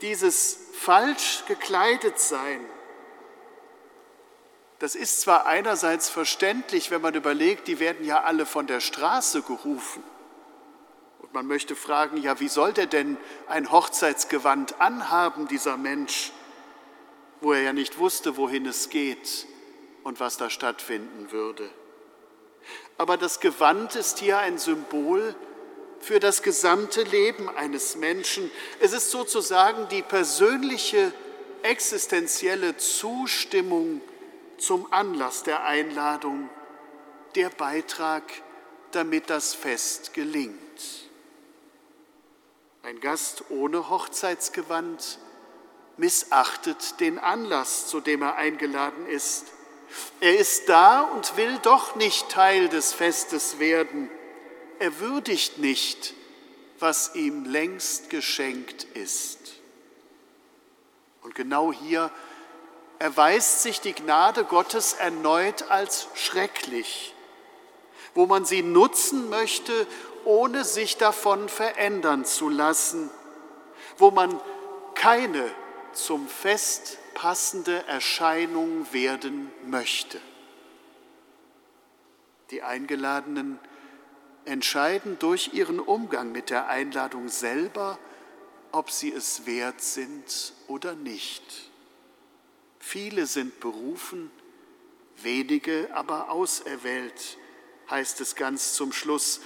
dieses 0.01 0.59
falsch 0.73 1.43
gekleidet 1.47 2.19
sein, 2.19 2.59
das 4.79 4.95
ist 4.95 5.21
zwar 5.21 5.45
einerseits 5.45 6.09
verständlich, 6.09 6.91
wenn 6.91 6.99
man 6.99 7.15
überlegt, 7.15 7.69
die 7.69 7.79
werden 7.79 8.05
ja 8.05 8.23
alle 8.23 8.45
von 8.45 8.67
der 8.67 8.81
Straße 8.81 9.41
gerufen. 9.43 10.03
Und 11.19 11.33
man 11.33 11.47
möchte 11.47 11.77
fragen, 11.77 12.17
ja, 12.17 12.41
wie 12.41 12.49
soll 12.49 12.73
der 12.73 12.87
denn 12.87 13.15
ein 13.47 13.71
Hochzeitsgewand 13.71 14.81
anhaben, 14.81 15.47
dieser 15.47 15.77
Mensch, 15.77 16.33
wo 17.39 17.53
er 17.53 17.61
ja 17.61 17.71
nicht 17.71 17.97
wusste, 17.97 18.35
wohin 18.35 18.65
es 18.65 18.89
geht 18.89 19.47
und 20.03 20.19
was 20.19 20.37
da 20.37 20.49
stattfinden 20.49 21.31
würde. 21.31 21.69
Aber 22.97 23.17
das 23.17 23.39
Gewand 23.39 23.95
ist 23.95 24.19
hier 24.19 24.37
ein 24.37 24.57
Symbol 24.57 25.35
für 25.99 26.19
das 26.19 26.43
gesamte 26.43 27.03
Leben 27.03 27.49
eines 27.49 27.95
Menschen. 27.95 28.51
Es 28.79 28.93
ist 28.93 29.11
sozusagen 29.11 29.87
die 29.89 30.01
persönliche, 30.01 31.13
existenzielle 31.63 32.75
Zustimmung 32.77 34.01
zum 34.57 34.91
Anlass 34.91 35.43
der 35.43 35.63
Einladung, 35.63 36.49
der 37.35 37.49
Beitrag, 37.49 38.23
damit 38.91 39.29
das 39.29 39.53
Fest 39.53 40.13
gelingt. 40.13 40.59
Ein 42.83 42.99
Gast 42.99 43.45
ohne 43.49 43.89
Hochzeitsgewand 43.89 45.19
missachtet 45.95 46.99
den 46.99 47.17
Anlass, 47.17 47.87
zu 47.87 48.01
dem 48.01 48.21
er 48.21 48.35
eingeladen 48.35 49.07
ist. 49.07 49.53
Er 50.19 50.37
ist 50.37 50.69
da 50.69 51.01
und 51.01 51.37
will 51.37 51.59
doch 51.61 51.95
nicht 51.95 52.29
Teil 52.29 52.69
des 52.69 52.93
Festes 52.93 53.59
werden. 53.59 54.09
Er 54.79 54.99
würdigt 54.99 55.57
nicht, 55.57 56.13
was 56.79 57.15
ihm 57.15 57.45
längst 57.45 58.09
geschenkt 58.09 58.83
ist. 58.95 59.53
Und 61.21 61.35
genau 61.35 61.71
hier 61.71 62.11
erweist 62.99 63.61
sich 63.61 63.81
die 63.81 63.93
Gnade 63.93 64.43
Gottes 64.45 64.93
erneut 64.93 65.69
als 65.69 66.07
schrecklich, 66.15 67.13
wo 68.13 68.25
man 68.25 68.45
sie 68.45 68.61
nutzen 68.61 69.29
möchte, 69.29 69.87
ohne 70.25 70.63
sich 70.63 70.97
davon 70.97 71.49
verändern 71.49 72.25
zu 72.25 72.49
lassen, 72.49 73.09
wo 73.97 74.11
man 74.11 74.39
keine 74.95 75.49
zum 75.93 76.27
Fest 76.27 76.97
passende 77.13 77.85
Erscheinung 77.87 78.91
werden 78.93 79.51
möchte. 79.65 80.19
Die 82.51 82.61
Eingeladenen 82.61 83.59
entscheiden 84.45 85.17
durch 85.19 85.53
ihren 85.53 85.79
Umgang 85.79 86.31
mit 86.31 86.49
der 86.49 86.67
Einladung 86.67 87.29
selber, 87.29 87.97
ob 88.71 88.91
sie 88.91 89.11
es 89.11 89.45
wert 89.45 89.81
sind 89.81 90.53
oder 90.67 90.95
nicht. 90.95 91.43
Viele 92.79 93.25
sind 93.27 93.59
berufen, 93.59 94.29
wenige 95.17 95.89
aber 95.93 96.29
auserwählt, 96.29 97.37
heißt 97.89 98.19
es 98.21 98.35
ganz 98.35 98.73
zum 98.73 98.91
Schluss. 98.91 99.39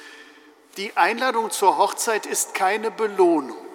Die 0.78 0.96
Einladung 0.98 1.52
zur 1.52 1.78
Hochzeit 1.78 2.26
ist 2.26 2.54
keine 2.54 2.90
Belohnung. 2.90 3.67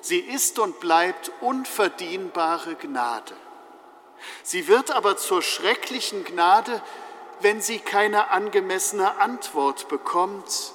Sie 0.00 0.18
ist 0.18 0.58
und 0.58 0.80
bleibt 0.80 1.30
unverdienbare 1.40 2.74
Gnade. 2.76 3.34
Sie 4.42 4.68
wird 4.68 4.90
aber 4.90 5.16
zur 5.16 5.42
schrecklichen 5.42 6.24
Gnade, 6.24 6.82
wenn 7.40 7.60
sie 7.60 7.78
keine 7.78 8.30
angemessene 8.30 9.18
Antwort 9.18 9.88
bekommt. 9.88 10.72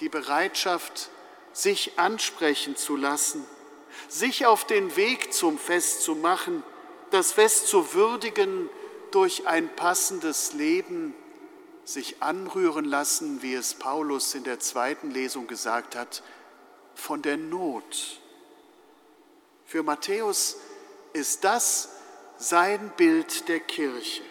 Die 0.00 0.08
Bereitschaft, 0.08 1.10
sich 1.52 1.98
ansprechen 1.98 2.76
zu 2.76 2.96
lassen, 2.96 3.44
sich 4.08 4.46
auf 4.46 4.64
den 4.64 4.94
Weg 4.96 5.32
zum 5.32 5.58
Fest 5.58 6.02
zu 6.02 6.14
machen, 6.14 6.62
das 7.10 7.32
Fest 7.32 7.66
zu 7.66 7.92
würdigen 7.92 8.68
durch 9.10 9.46
ein 9.48 9.68
passendes 9.74 10.52
Leben, 10.52 11.14
sich 11.84 12.22
anrühren 12.22 12.84
lassen, 12.84 13.42
wie 13.42 13.54
es 13.54 13.74
Paulus 13.74 14.34
in 14.34 14.44
der 14.44 14.60
zweiten 14.60 15.10
Lesung 15.10 15.48
gesagt 15.48 15.96
hat, 15.96 16.22
von 16.94 17.22
der 17.22 17.36
Not. 17.36 18.20
Für 19.66 19.82
Matthäus 19.82 20.56
ist 21.12 21.44
das 21.44 21.90
sein 22.38 22.92
Bild 22.96 23.48
der 23.48 23.60
Kirche. 23.60 24.22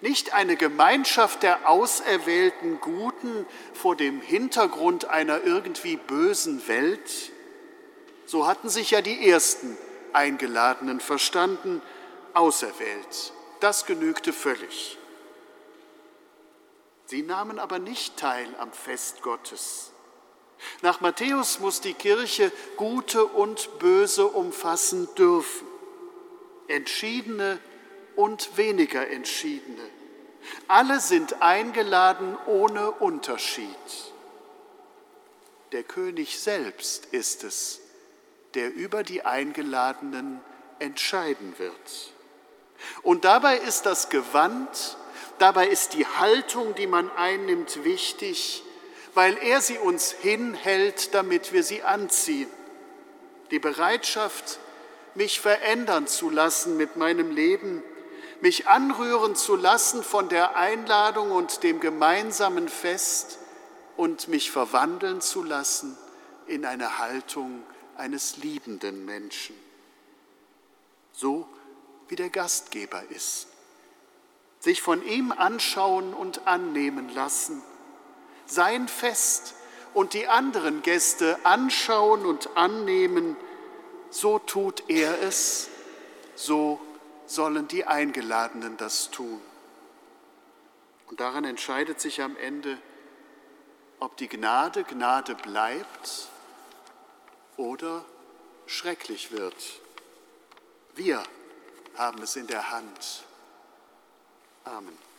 Nicht 0.00 0.34
eine 0.34 0.56
Gemeinschaft 0.56 1.42
der 1.42 1.68
auserwählten 1.68 2.80
Guten 2.80 3.46
vor 3.72 3.96
dem 3.96 4.20
Hintergrund 4.20 5.06
einer 5.06 5.42
irgendwie 5.42 5.96
bösen 5.96 6.66
Welt. 6.68 7.32
So 8.26 8.46
hatten 8.46 8.68
sich 8.68 8.90
ja 8.90 9.00
die 9.00 9.28
ersten 9.28 9.76
Eingeladenen 10.12 11.00
verstanden, 11.00 11.80
auserwählt. 12.34 13.32
Das 13.60 13.86
genügte 13.86 14.32
völlig. 14.32 14.98
Sie 17.06 17.22
nahmen 17.22 17.58
aber 17.58 17.78
nicht 17.78 18.16
teil 18.16 18.48
am 18.58 18.72
Fest 18.72 19.22
Gottes. 19.22 19.91
Nach 20.82 21.00
Matthäus 21.00 21.60
muss 21.60 21.80
die 21.80 21.94
Kirche 21.94 22.52
Gute 22.76 23.24
und 23.24 23.78
Böse 23.78 24.26
umfassen 24.26 25.08
dürfen, 25.16 25.66
entschiedene 26.68 27.58
und 28.16 28.56
weniger 28.56 29.08
entschiedene. 29.08 29.82
Alle 30.68 31.00
sind 31.00 31.40
eingeladen 31.40 32.36
ohne 32.46 32.90
Unterschied. 32.90 33.68
Der 35.72 35.82
König 35.82 36.38
selbst 36.38 37.06
ist 37.06 37.44
es, 37.44 37.80
der 38.54 38.74
über 38.74 39.02
die 39.02 39.24
Eingeladenen 39.24 40.40
entscheiden 40.78 41.54
wird. 41.58 42.12
Und 43.02 43.24
dabei 43.24 43.56
ist 43.56 43.86
das 43.86 44.10
Gewand, 44.10 44.96
dabei 45.38 45.68
ist 45.68 45.94
die 45.94 46.06
Haltung, 46.06 46.74
die 46.74 46.86
man 46.86 47.10
einnimmt, 47.12 47.84
wichtig, 47.84 48.62
weil 49.14 49.36
er 49.38 49.60
sie 49.60 49.78
uns 49.78 50.10
hinhält, 50.10 51.14
damit 51.14 51.52
wir 51.52 51.62
sie 51.62 51.82
anziehen. 51.82 52.50
Die 53.50 53.58
Bereitschaft, 53.58 54.58
mich 55.14 55.40
verändern 55.40 56.06
zu 56.06 56.30
lassen 56.30 56.76
mit 56.76 56.96
meinem 56.96 57.30
Leben, 57.30 57.82
mich 58.40 58.66
anrühren 58.66 59.36
zu 59.36 59.56
lassen 59.56 60.02
von 60.02 60.28
der 60.28 60.56
Einladung 60.56 61.30
und 61.30 61.62
dem 61.62 61.80
gemeinsamen 61.80 62.68
Fest 62.68 63.38
und 63.96 64.28
mich 64.28 64.50
verwandeln 64.50 65.20
zu 65.20 65.42
lassen 65.42 65.96
in 66.46 66.64
eine 66.64 66.98
Haltung 66.98 67.62
eines 67.96 68.38
liebenden 68.38 69.04
Menschen. 69.04 69.54
So 71.12 71.46
wie 72.08 72.16
der 72.16 72.30
Gastgeber 72.30 73.02
ist. 73.10 73.48
sich 74.60 74.80
von 74.80 75.04
ihm 75.04 75.32
anschauen 75.32 76.14
und 76.14 76.46
annehmen 76.46 77.08
lassen, 77.08 77.62
sein 78.52 78.88
Fest 78.88 79.54
und 79.94 80.14
die 80.14 80.28
anderen 80.28 80.82
Gäste 80.82 81.38
anschauen 81.44 82.26
und 82.26 82.56
annehmen, 82.56 83.36
so 84.10 84.38
tut 84.38 84.88
er 84.88 85.22
es, 85.22 85.68
so 86.34 86.80
sollen 87.26 87.68
die 87.68 87.84
Eingeladenen 87.84 88.76
das 88.76 89.10
tun. 89.10 89.40
Und 91.08 91.20
daran 91.20 91.44
entscheidet 91.44 92.00
sich 92.00 92.22
am 92.22 92.36
Ende, 92.36 92.78
ob 94.00 94.16
die 94.16 94.28
Gnade 94.28 94.84
Gnade 94.84 95.34
bleibt 95.34 96.28
oder 97.56 98.04
schrecklich 98.66 99.30
wird. 99.30 99.80
Wir 100.94 101.22
haben 101.96 102.22
es 102.22 102.36
in 102.36 102.46
der 102.46 102.70
Hand. 102.70 103.24
Amen. 104.64 105.11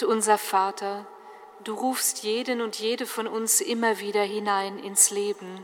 Gott 0.00 0.08
unser 0.08 0.38
Vater, 0.38 1.06
du 1.62 1.74
rufst 1.74 2.22
jeden 2.22 2.62
und 2.62 2.78
jede 2.78 3.04
von 3.06 3.26
uns 3.26 3.60
immer 3.60 3.98
wieder 3.98 4.22
hinein 4.22 4.78
ins 4.78 5.10
Leben. 5.10 5.62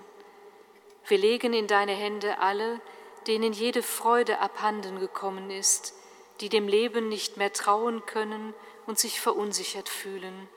Wir 1.07 1.17
legen 1.17 1.55
in 1.55 1.67
deine 1.67 1.93
Hände 1.93 2.39
alle, 2.39 2.81
denen 3.27 3.55
jede 3.55 3.83
Freude 3.83 4.39
abhanden 4.41 5.01
gekommen 5.01 5.51
ist, 5.51 5.95
die 6.41 6.51
dem 6.51 6.69
Leben 6.69 7.09
nicht 7.09 7.39
mehr 7.39 7.51
trauen 7.51 8.05
können 8.05 8.53
und 8.87 8.99
sich 8.99 9.23
verunsichert 9.23 9.89
fühlen. 9.89 10.51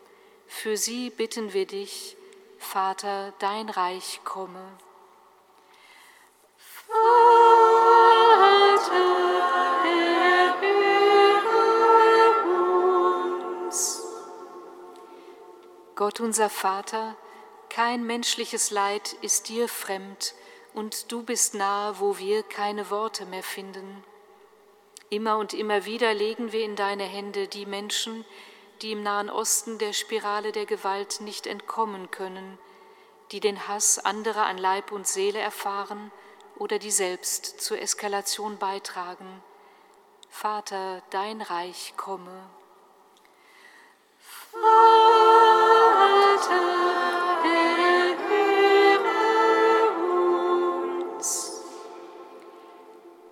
Für 0.46 0.76
sie 0.76 1.10
bitten 1.10 1.54
wir 1.54 1.66
dich, 1.66 2.18
Vater, 2.58 3.34
dein 3.40 3.70
Reich 3.70 4.20
komme. 4.26 4.78
Gott 16.00 16.22
unser 16.22 16.50
Vater, 16.50 17.18
kein 17.68 18.06
menschliches 18.06 18.72
Leid 18.72 19.18
ist 19.22 19.50
dir 19.50 19.68
fremd, 19.68 20.34
und 20.74 21.12
du 21.12 21.24
bist 21.24 21.56
nahe, 21.56 22.00
wo 22.00 22.18
wir 22.18 22.43
keine 22.43 22.89
Worte 22.89 23.26
mehr 23.26 23.43
finden. 23.43 24.02
Immer 25.10 25.38
und 25.38 25.54
immer 25.54 25.84
wieder 25.84 26.14
legen 26.14 26.54
wir 26.54 26.64
in 26.64 26.78
deine 26.78 27.04
Hände 27.04 27.50
die 27.50 27.66
Menschen, 27.66 28.24
die 28.82 28.93
im 28.93 29.04
Nahen 29.04 29.30
Osten 29.30 29.78
der 29.78 29.91
Spirale 29.91 30.54
der 30.54 30.66
Gewalt 30.66 31.20
nicht 31.20 31.45
entkommen 31.45 32.10
können, 32.12 32.58
die 33.34 33.41
den 33.41 33.68
Hass 33.68 34.00
anderer 34.00 34.45
an 34.45 34.58
Leib 34.58 34.93
und 34.93 35.06
Seele 35.06 35.39
erfahren 35.39 36.14
oder 36.56 36.80
die 36.80 36.91
selbst 36.91 37.60
zur 37.60 37.78
Eskalation 37.78 38.58
beitragen. 38.58 39.43
Vater, 40.30 41.04
dein 41.10 41.41
Reich 41.41 41.93
komme. 41.97 42.50
Vater. 44.54 45.89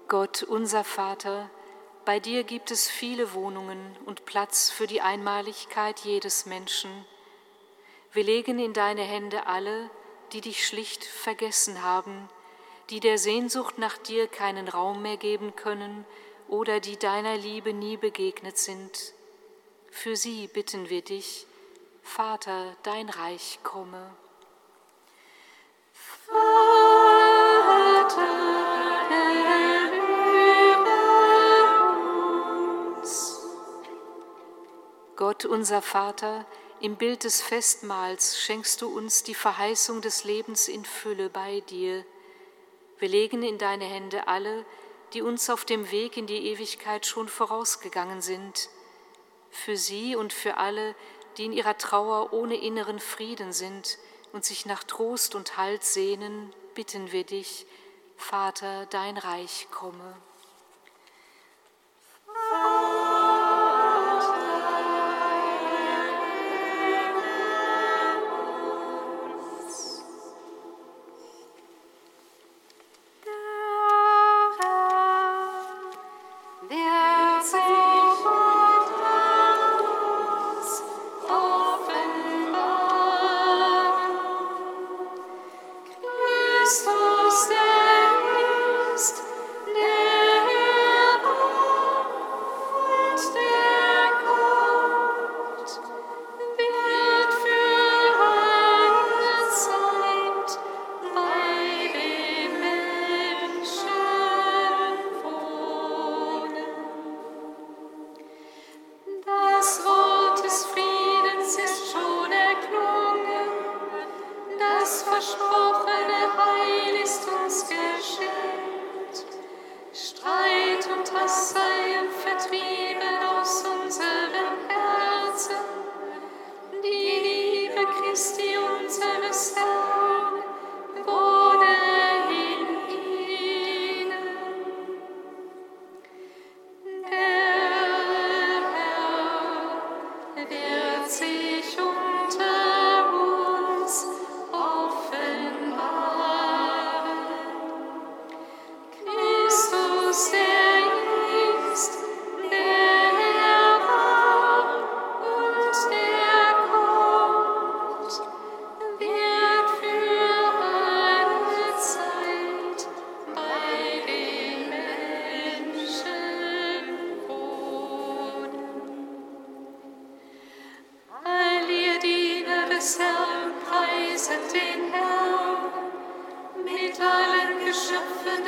Gott, 0.07 0.41
unser 0.43 0.84
Vater, 0.84 1.49
bei 2.05 2.19
dir 2.19 2.43
gibt 2.43 2.71
es 2.71 2.89
viele 2.89 3.34
Wohnungen 3.34 3.97
und 4.05 4.25
Platz 4.25 4.69
für 4.69 4.88
die 4.88 5.01
Einmaligkeit 5.01 5.99
jedes 5.99 6.45
Menschen. 6.45 7.05
Wir 8.13 8.23
legen 8.23 8.57
in 8.57 8.71
deine 8.73 9.01
Hände 9.01 9.47
alle, 9.47 9.89
die 10.32 10.41
dich 10.41 10.65
schlicht 10.65 11.03
vergessen 11.03 11.84
haben, 11.84 12.30
die 12.89 12.99
der 12.99 13.17
Sehnsucht 13.17 13.78
nach 13.78 13.97
dir 13.97 14.28
keinen 14.28 14.69
Raum 14.69 15.01
mehr 15.01 15.17
geben 15.17 15.55
können 15.55 16.05
oder 16.47 16.80
die 16.80 16.97
deiner 16.97 17.36
Liebe 17.36 17.73
nie 17.73 17.97
begegnet 17.97 18.57
sind. 18.57 19.13
Für 19.91 20.15
sie 20.15 20.47
bitten 20.47 20.89
wir 20.89 21.01
dich, 21.01 21.45
Vater, 22.08 22.76
dein 22.84 23.10
Reich 23.10 23.60
komme. 23.64 24.16
Vater, 26.26 26.38
Gott 35.18 35.45
unser 35.45 35.82
Vater, 35.82 36.45
im 36.80 36.95
Bild 36.95 37.24
des 37.24 37.41
Festmahls 37.41 38.39
schenkst 38.39 38.82
du 38.82 38.88
uns 38.88 39.24
die 39.24 39.36
Verheißung 39.36 40.01
des 40.01 40.24
Lebens 40.24 40.68
in 40.68 40.86
Fülle 40.86 41.30
bei 41.30 41.60
dir. 41.62 42.05
Wir 42.99 43.10
legen 43.10 43.43
in 43.43 43.58
deine 43.58 43.86
Hände 43.86 44.28
alle, 44.28 44.66
die 45.14 45.22
uns 45.22 45.49
auf 45.49 45.66
dem 45.66 45.91
Weg 45.91 46.18
in 46.18 46.26
die 46.26 46.47
Ewigkeit 46.47 47.05
schon 47.05 47.28
vorausgegangen 47.28 48.22
sind. 48.22 48.70
Für 49.49 49.76
sie 49.76 50.16
und 50.16 50.34
für 50.34 50.58
alle, 50.58 50.93
die 50.93 51.16
in 51.45 51.53
ihrer 51.53 51.77
Trauer 51.77 52.33
ohne 52.33 52.55
inneren 52.55 52.99
Frieden 52.99 53.53
sind 53.53 53.97
und 54.33 54.45
sich 54.45 54.65
nach 54.65 54.83
Trost 54.83 55.35
und 55.35 55.57
Halt 55.57 55.83
sehnen, 55.83 56.53
bitten 56.75 57.11
wir 57.11 57.23
dich, 57.23 57.65
Vater, 58.15 58.85
dein 58.88 59.17
Reich 59.17 59.67
komme. 59.71 60.15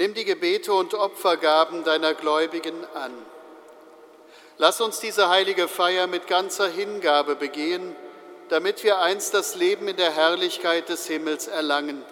nimm 0.00 0.14
die 0.14 0.24
Gebete 0.24 0.72
und 0.72 0.94
Opfergaben 0.94 1.84
deiner 1.84 2.14
Gläubigen 2.14 2.86
an. 2.94 3.12
Lass 4.56 4.80
uns 4.80 4.98
diese 4.98 5.28
heilige 5.28 5.68
Feier 5.68 6.06
mit 6.06 6.26
ganzer 6.26 6.68
Hingabe 6.68 7.36
begehen, 7.36 7.94
damit 8.48 8.82
wir 8.82 9.00
einst 9.00 9.34
das 9.34 9.56
Leben 9.56 9.88
in 9.88 9.98
der 9.98 10.10
Herrlichkeit 10.10 10.88
des 10.88 11.06
Himmels 11.06 11.48
erlangen. 11.48 12.02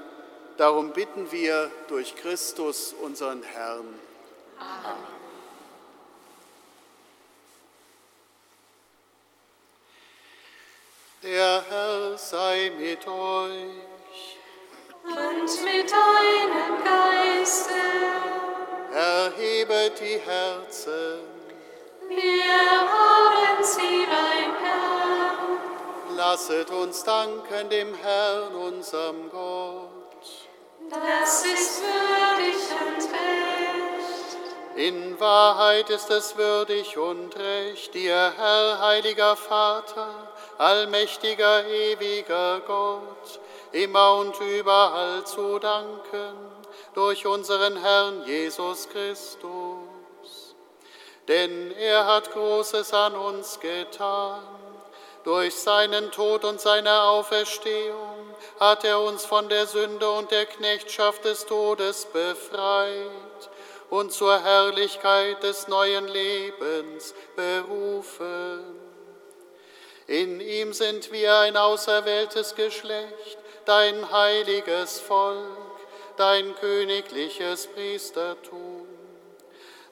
Darum 0.59 0.93
bitten 0.93 1.32
wir 1.32 1.70
durch 1.89 2.14
Christus, 2.14 2.93
unseren 2.93 3.43
Herrn. 3.43 3.99
Amen. 4.59 5.18
Der 11.22 11.64
Herr 11.70 12.18
sei 12.18 12.70
mit 12.78 13.09
euch. 13.09 13.88
Und 15.09 15.64
mit 15.64 15.90
deinem 15.90 16.84
Geiste. 16.84 17.72
Erhebet 18.92 20.00
die 20.00 20.18
Herzen. 20.18 21.20
Wir 22.09 22.80
haben 22.92 23.62
sie 23.62 24.06
beim 24.06 24.54
Herrn. 24.64 26.16
Lasset 26.16 26.70
uns 26.70 27.04
danken 27.04 27.68
dem 27.70 27.94
Herrn, 27.94 28.54
unserem 28.54 29.30
Gott. 29.30 29.88
Das 30.90 31.44
ist 31.44 31.82
würdig 31.82 32.56
und 32.80 33.04
recht. 33.12 33.48
In 34.76 35.18
Wahrheit 35.20 35.90
ist 35.90 36.11
es 36.11 36.36
würdig 36.36 36.96
und 36.96 37.36
recht, 37.36 37.94
dir, 37.94 38.32
Herr, 38.36 38.78
heiliger 38.80 39.36
Vater, 39.36 40.09
allmächtiger, 40.56 41.66
ewiger 41.66 42.61
Gott, 42.61 43.40
immer 43.72 44.16
und 44.16 44.38
überall 44.40 45.24
zu 45.24 45.58
danken, 45.58 46.34
durch 46.94 47.26
unseren 47.26 47.76
Herrn 47.76 48.24
Jesus 48.26 48.88
Christus. 48.88 50.54
Denn 51.28 51.72
er 51.72 52.06
hat 52.06 52.32
Großes 52.32 52.92
an 52.94 53.14
uns 53.14 53.60
getan. 53.60 54.42
Durch 55.24 55.54
seinen 55.54 56.10
Tod 56.10 56.44
und 56.44 56.60
seine 56.60 57.02
Auferstehung 57.02 58.34
hat 58.58 58.84
er 58.84 59.00
uns 59.00 59.26
von 59.26 59.48
der 59.48 59.66
Sünde 59.66 60.10
und 60.10 60.30
der 60.30 60.46
Knechtschaft 60.46 61.24
des 61.24 61.44
Todes 61.44 62.06
befreit 62.06 63.50
und 63.90 64.12
zur 64.12 64.42
Herrlichkeit 64.42 65.42
des 65.42 65.68
neuen 65.68 66.08
Lebens 66.08 67.14
berufen. 67.36 68.64
In 70.06 70.40
ihm 70.40 70.72
sind 70.72 71.12
wir 71.12 71.36
ein 71.38 71.56
auserwähltes 71.58 72.54
Geschlecht, 72.54 73.38
dein 73.68 74.10
heiliges 74.10 74.98
Volk, 74.98 75.76
dein 76.16 76.54
königliches 76.54 77.66
Priestertum. 77.66 78.86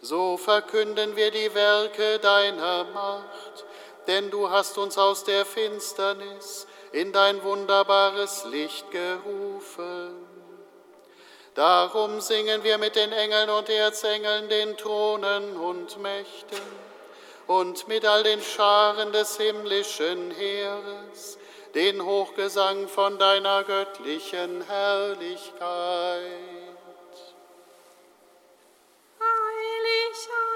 So 0.01 0.39
verkünden 0.39 1.15
wir 1.15 1.31
die 1.31 1.55
Werke 1.55 2.19
deiner 2.19 2.85
Macht, 2.85 3.67
denn 4.07 4.31
du 4.31 4.49
hast 4.49 4.79
uns 4.79 4.97
aus 4.97 5.25
der 5.25 5.45
Finsternis 5.45 6.67
in 6.93 7.13
dein 7.13 7.43
wunderbares 7.43 8.47
Licht 8.47 8.91
gerufen. 8.91 10.27
Darum 11.55 12.21
singen 12.21 12.65
wir 12.65 12.79
mit 12.79 12.97
den 12.97 13.13
Engeln 13.13 13.51
und 13.51 13.69
Erzengeln, 13.69 14.49
den 14.49 14.77
Thronen 14.79 15.57
und 15.57 15.99
Mächten 16.01 16.63
und 17.47 17.89
mit 17.89 18.07
all 18.07 18.23
den 18.23 18.41
Scharen 18.41 19.13
des 19.13 19.37
himmlischen 19.37 20.31
Heeres 20.31 21.39
den 21.77 22.03
Hochgesang 22.03 22.89
von 22.89 23.19
deiner 23.19 23.63
göttlichen 23.63 24.63
Herrlichkeit. 24.67 26.23
du 30.27 30.56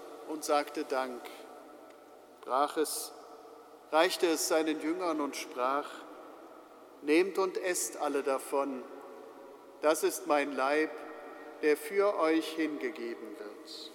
und 0.31 0.45
sagte 0.45 0.85
Dank, 0.85 1.21
brach 2.39 2.77
es, 2.77 3.11
reichte 3.91 4.27
es 4.27 4.47
seinen 4.47 4.79
Jüngern 4.79 5.19
und 5.19 5.35
sprach, 5.35 5.89
Nehmt 7.01 7.37
und 7.37 7.57
esst 7.57 7.97
alle 7.97 8.23
davon, 8.23 8.81
das 9.81 10.03
ist 10.03 10.27
mein 10.27 10.53
Leib, 10.53 10.91
der 11.63 11.75
für 11.75 12.17
euch 12.17 12.47
hingegeben 12.53 13.37
wird. 13.39 13.91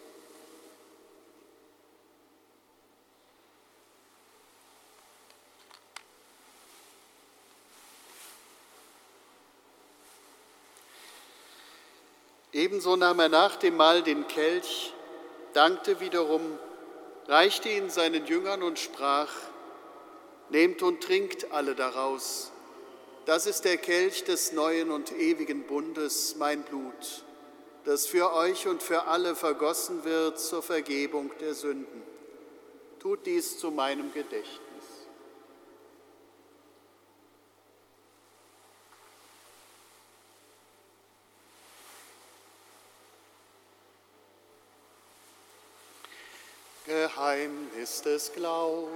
Ebenso 12.52 12.96
nahm 12.96 13.20
er 13.20 13.28
nach 13.28 13.56
dem 13.56 13.76
Mahl 13.76 14.02
den 14.02 14.26
Kelch, 14.26 14.92
dankte 15.56 16.00
wiederum, 16.00 16.42
reichte 17.26 17.70
ihn 17.70 17.88
seinen 17.88 18.26
Jüngern 18.26 18.62
und 18.62 18.78
sprach, 18.78 19.32
Nehmt 20.50 20.80
und 20.82 21.02
trinkt 21.02 21.50
alle 21.50 21.74
daraus. 21.74 22.52
Das 23.24 23.46
ist 23.46 23.64
der 23.64 23.78
Kelch 23.78 24.22
des 24.22 24.52
neuen 24.52 24.92
und 24.92 25.10
ewigen 25.10 25.64
Bundes, 25.64 26.36
mein 26.36 26.62
Blut, 26.62 27.24
das 27.84 28.06
für 28.06 28.32
euch 28.32 28.68
und 28.68 28.80
für 28.80 29.06
alle 29.06 29.34
vergossen 29.34 30.04
wird 30.04 30.38
zur 30.38 30.62
Vergebung 30.62 31.32
der 31.40 31.54
Sünden. 31.54 32.02
Tut 33.00 33.26
dies 33.26 33.58
zu 33.58 33.72
meinem 33.72 34.12
Gedächtnis. 34.12 34.65
Geheimnis 46.86 48.00
des 48.02 48.32
Glaubens. 48.32 48.92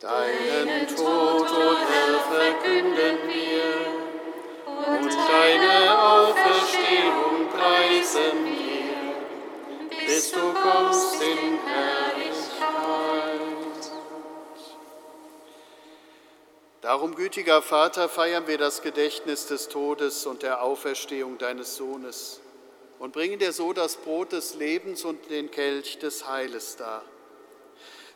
Deinen 0.00 0.88
Tod, 0.88 1.06
o 1.06 1.44
oh 1.44 1.76
Herr, 1.76 2.18
verkünden 2.34 3.18
wir. 3.28 4.02
Und 4.64 5.12
deine 5.12 6.02
Auferstehung 6.02 7.48
preisen 7.50 8.44
wir, 8.46 10.06
bis 10.06 10.32
du 10.32 10.52
kommst 10.54 11.22
in 11.22 11.58
Herrlichkeit. 11.66 12.32
Darum, 16.80 17.14
gütiger 17.14 17.60
Vater, 17.60 18.08
feiern 18.08 18.46
wir 18.46 18.56
das 18.56 18.80
Gedächtnis 18.80 19.46
des 19.46 19.68
Todes 19.68 20.24
und 20.24 20.42
der 20.42 20.62
Auferstehung 20.62 21.36
deines 21.38 21.76
Sohnes 21.76 22.40
und 23.02 23.12
bringen 23.12 23.40
dir 23.40 23.52
so 23.52 23.72
das 23.72 23.96
Brot 23.96 24.30
des 24.30 24.54
Lebens 24.54 25.04
und 25.04 25.28
den 25.28 25.50
Kelch 25.50 25.98
des 25.98 26.28
Heiles 26.28 26.76
dar. 26.76 27.04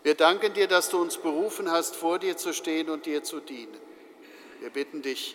Wir 0.05 0.15
danken 0.15 0.55
dir, 0.55 0.69
dass 0.69 0.91
du 0.91 1.03
uns 1.03 1.17
berufen 1.17 1.73
hast, 1.73 1.97
vor 1.97 2.21
dir 2.21 2.37
zu 2.37 2.53
stehen 2.53 2.89
und 2.89 3.05
dir 3.05 3.25
zu 3.25 3.41
dienen. 3.41 3.77
Wir 4.61 4.71
bitten 4.71 5.03
dich, 5.03 5.35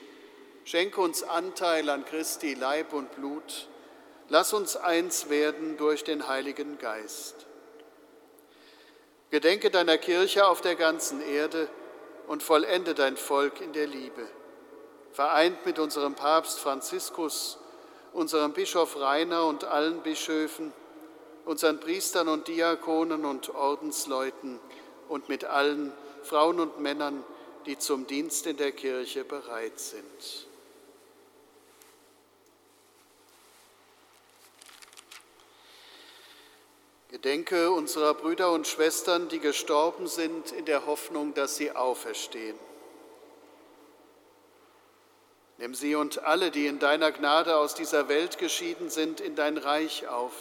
Schenke 0.63 1.01
uns 1.01 1.23
Anteil 1.23 1.89
an 1.89 2.05
Christi 2.05 2.53
Leib 2.53 2.93
und 2.93 3.13
Blut. 3.13 3.67
Lass 4.29 4.53
uns 4.53 4.77
eins 4.77 5.29
werden 5.29 5.75
durch 5.75 6.05
den 6.05 6.29
Heiligen 6.29 6.77
Geist. 6.77 7.45
Gedenke 9.31 9.69
deiner 9.69 9.97
Kirche 9.97 10.47
auf 10.47 10.61
der 10.61 10.77
ganzen 10.77 11.21
Erde 11.21 11.67
und 12.27 12.41
vollende 12.41 12.95
dein 12.95 13.17
Volk 13.17 13.59
in 13.59 13.73
der 13.73 13.87
Liebe. 13.87 14.25
Vereint 15.11 15.65
mit 15.65 15.77
unserem 15.77 16.15
Papst 16.15 16.57
Franziskus, 16.57 17.57
unserem 18.13 18.53
Bischof 18.53 18.99
Rainer 18.99 19.45
und 19.45 19.63
allen 19.63 20.01
Bischöfen, 20.01 20.73
unseren 21.45 21.79
Priestern 21.79 22.27
und 22.27 22.47
Diakonen 22.47 23.25
und 23.25 23.49
Ordensleuten 23.49 24.59
und 25.09 25.29
mit 25.29 25.45
allen 25.45 25.91
Frauen 26.23 26.59
und 26.59 26.79
Männern, 26.79 27.23
die 27.65 27.77
zum 27.77 28.07
Dienst 28.07 28.47
in 28.47 28.57
der 28.57 28.71
Kirche 28.71 29.23
bereit 29.23 29.79
sind. 29.79 30.47
Gedenke 37.09 37.71
unserer 37.71 38.13
Brüder 38.13 38.51
und 38.51 38.67
Schwestern, 38.67 39.27
die 39.27 39.39
gestorben 39.39 40.07
sind, 40.07 40.53
in 40.53 40.63
der 40.63 40.85
Hoffnung, 40.85 41.33
dass 41.33 41.57
sie 41.57 41.71
auferstehen. 41.71 42.57
Nimm 45.61 45.75
sie 45.75 45.93
und 45.93 46.23
alle, 46.23 46.49
die 46.49 46.65
in 46.65 46.79
deiner 46.79 47.11
Gnade 47.11 47.55
aus 47.55 47.75
dieser 47.75 48.09
Welt 48.09 48.39
geschieden 48.39 48.89
sind, 48.89 49.21
in 49.21 49.35
dein 49.35 49.59
Reich 49.59 50.07
auf, 50.07 50.33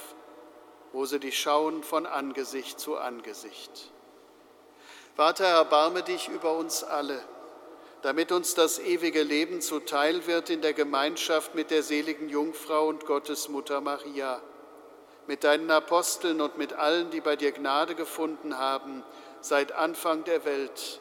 wo 0.95 1.05
sie 1.05 1.21
dich 1.21 1.39
schauen 1.39 1.83
von 1.83 2.07
Angesicht 2.07 2.81
zu 2.81 2.97
Angesicht. 2.97 3.93
Vater, 5.17 5.45
erbarme 5.45 6.03
dich 6.03 6.29
über 6.29 6.57
uns 6.57 6.83
alle, 6.83 7.23
damit 8.01 8.33
uns 8.33 8.55
das 8.55 8.79
ewige 8.79 9.23
Leben 9.23 9.61
zuteil 9.61 10.27
wird 10.27 10.49
in 10.49 10.63
der 10.63 10.73
Gemeinschaft 10.73 11.55
mit 11.55 11.71
der 11.71 11.83
seligen 11.83 12.31
Jungfrau 12.31 12.87
und 12.87 13.05
Gottesmutter 13.05 13.83
Maria 13.83 14.41
mit 15.27 15.45
deinen 15.45 15.71
Aposteln 15.71 16.41
und 16.41 16.57
mit 16.57 16.73
allen, 16.73 17.11
die 17.11 17.21
bei 17.21 17.37
dir 17.37 17.53
Gnade 17.53 17.95
gefunden 17.95 18.57
haben, 18.57 19.05
seit 19.43 19.73
Anfang 19.73 20.25
der 20.25 20.47
Welt, 20.47 20.99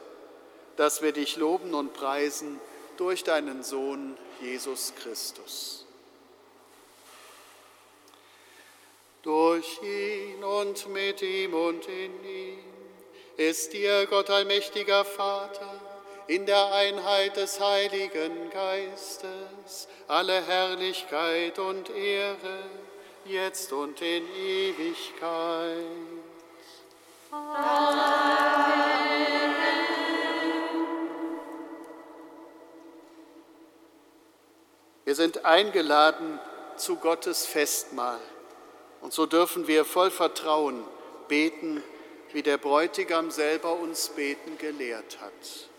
dass 0.76 1.00
wir 1.00 1.12
dich 1.12 1.38
loben 1.38 1.72
und 1.72 1.94
preisen 1.94 2.60
durch 3.00 3.24
deinen 3.24 3.62
Sohn 3.62 4.14
Jesus 4.42 4.92
Christus. 4.94 5.86
Durch 9.22 9.80
ihn 9.82 10.44
und 10.44 10.86
mit 10.90 11.22
ihm 11.22 11.54
und 11.54 11.86
in 11.86 12.24
ihm 12.24 12.58
ist 13.38 13.72
dir 13.72 14.04
Gott 14.04 14.28
allmächtiger 14.28 15.06
Vater 15.06 15.80
in 16.26 16.44
der 16.44 16.74
Einheit 16.74 17.38
des 17.38 17.58
Heiligen 17.58 18.50
Geistes 18.50 19.88
alle 20.06 20.46
Herrlichkeit 20.46 21.58
und 21.58 21.88
Ehre 21.88 22.64
jetzt 23.24 23.72
und 23.72 24.02
in 24.02 24.24
Ewigkeit. 24.36 25.86
Amen. 27.30 28.89
Wir 35.10 35.16
sind 35.16 35.44
eingeladen 35.44 36.38
zu 36.76 36.94
Gottes 36.94 37.44
Festmahl 37.44 38.20
und 39.00 39.12
so 39.12 39.26
dürfen 39.26 39.66
wir 39.66 39.84
voll 39.84 40.08
Vertrauen 40.08 40.84
beten, 41.26 41.82
wie 42.32 42.44
der 42.44 42.58
Bräutigam 42.58 43.32
selber 43.32 43.72
uns 43.72 44.10
beten 44.10 44.56
gelehrt 44.56 45.18
hat. 45.20 45.69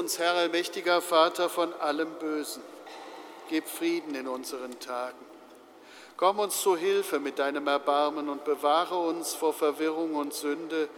Uns, 0.00 0.18
Herr, 0.18 0.32
allmächtiger 0.32 1.02
Vater, 1.02 1.50
von 1.50 1.74
allem 1.74 2.10
Bösen. 2.14 2.62
Gib 3.50 3.68
Frieden 3.68 4.14
in 4.14 4.26
unseren 4.26 4.80
Tagen. 4.80 5.18
Komm 6.16 6.38
uns 6.38 6.60
zu 6.62 6.74
Hilfe 6.74 7.20
mit 7.20 7.38
deinem 7.38 7.66
Erbarmen 7.66 8.30
und 8.30 8.44
bewahre 8.44 8.96
uns 8.96 9.34
vor 9.34 9.52
Verwirrung 9.52 10.14
und 10.14 10.32
Sünde, 10.32 10.88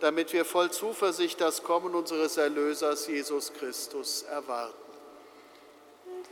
damit 0.00 0.34
wir 0.34 0.44
voll 0.44 0.70
Zuversicht 0.70 1.40
das 1.40 1.62
Kommen 1.62 1.94
unseres 1.94 2.36
Erlösers 2.36 3.06
Jesus 3.06 3.54
Christus 3.54 4.22
erwarten. 4.22 4.74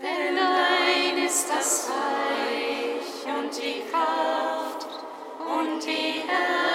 Denn 0.03 0.37
dein 0.37 1.25
ist 1.25 1.49
das 1.49 1.89
Reich 1.89 3.35
und 3.35 3.57
die 3.57 3.83
Kraft 3.91 4.87
und 5.39 5.83
die 5.85 6.23
Herrlichkeit 6.27 6.70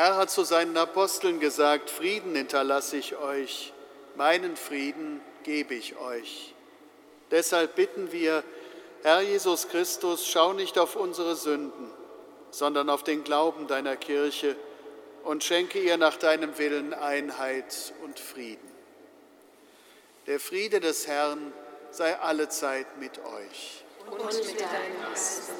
Herr 0.00 0.16
hat 0.16 0.30
zu 0.30 0.44
seinen 0.44 0.78
Aposteln 0.78 1.40
gesagt, 1.40 1.90
Frieden 1.90 2.34
hinterlasse 2.34 2.96
ich 2.96 3.16
euch, 3.16 3.74
meinen 4.16 4.56
Frieden 4.56 5.20
gebe 5.42 5.74
ich 5.74 5.98
euch. 5.98 6.54
Deshalb 7.30 7.74
bitten 7.74 8.10
wir, 8.10 8.42
Herr 9.02 9.20
Jesus 9.20 9.68
Christus, 9.68 10.26
schau 10.26 10.54
nicht 10.54 10.78
auf 10.78 10.96
unsere 10.96 11.36
Sünden, 11.36 11.90
sondern 12.50 12.88
auf 12.88 13.04
den 13.04 13.24
Glauben 13.24 13.66
deiner 13.66 13.94
Kirche 13.94 14.56
und 15.22 15.44
schenke 15.44 15.78
ihr 15.78 15.98
nach 15.98 16.16
deinem 16.16 16.56
Willen 16.56 16.94
Einheit 16.94 17.92
und 18.02 18.18
Frieden. 18.18 18.70
Der 20.26 20.40
Friede 20.40 20.80
des 20.80 21.08
Herrn 21.08 21.52
sei 21.90 22.18
allezeit 22.18 22.96
mit 22.98 23.18
euch. 23.18 23.84
Und 24.10 24.24
mit 24.24 24.60
deinem 24.62 25.02
Geist. 25.10 25.50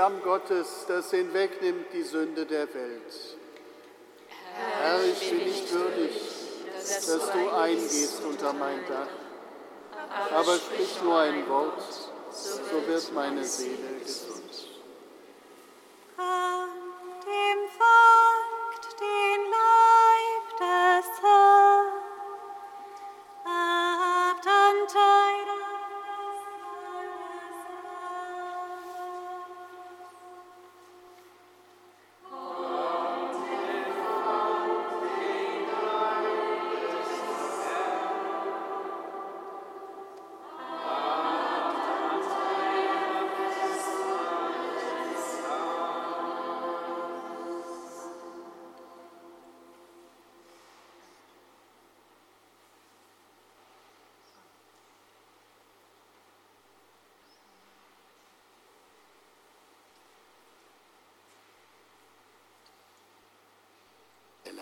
Lamm 0.00 0.22
Gottes, 0.22 0.86
das 0.88 1.10
hinwegnimmt 1.10 1.92
die 1.92 2.02
Sünde 2.02 2.46
der 2.46 2.72
Welt. 2.72 3.36
Herr, 4.80 5.04
ich 5.04 5.28
bin 5.28 5.44
nicht 5.44 5.70
würdig, 5.74 6.12
dass 6.78 7.06
du 7.30 7.50
eingehst 7.54 8.24
unter 8.24 8.54
mein 8.54 8.78
Dach, 8.88 9.08
aber 10.34 10.54
sprich 10.56 11.02
nur 11.04 11.18
ein 11.18 11.46
Wort, 11.50 11.82
so 12.32 12.86
wird 12.86 13.12
meine 13.12 13.44
Seele 13.44 14.00
gesund. 14.02 14.29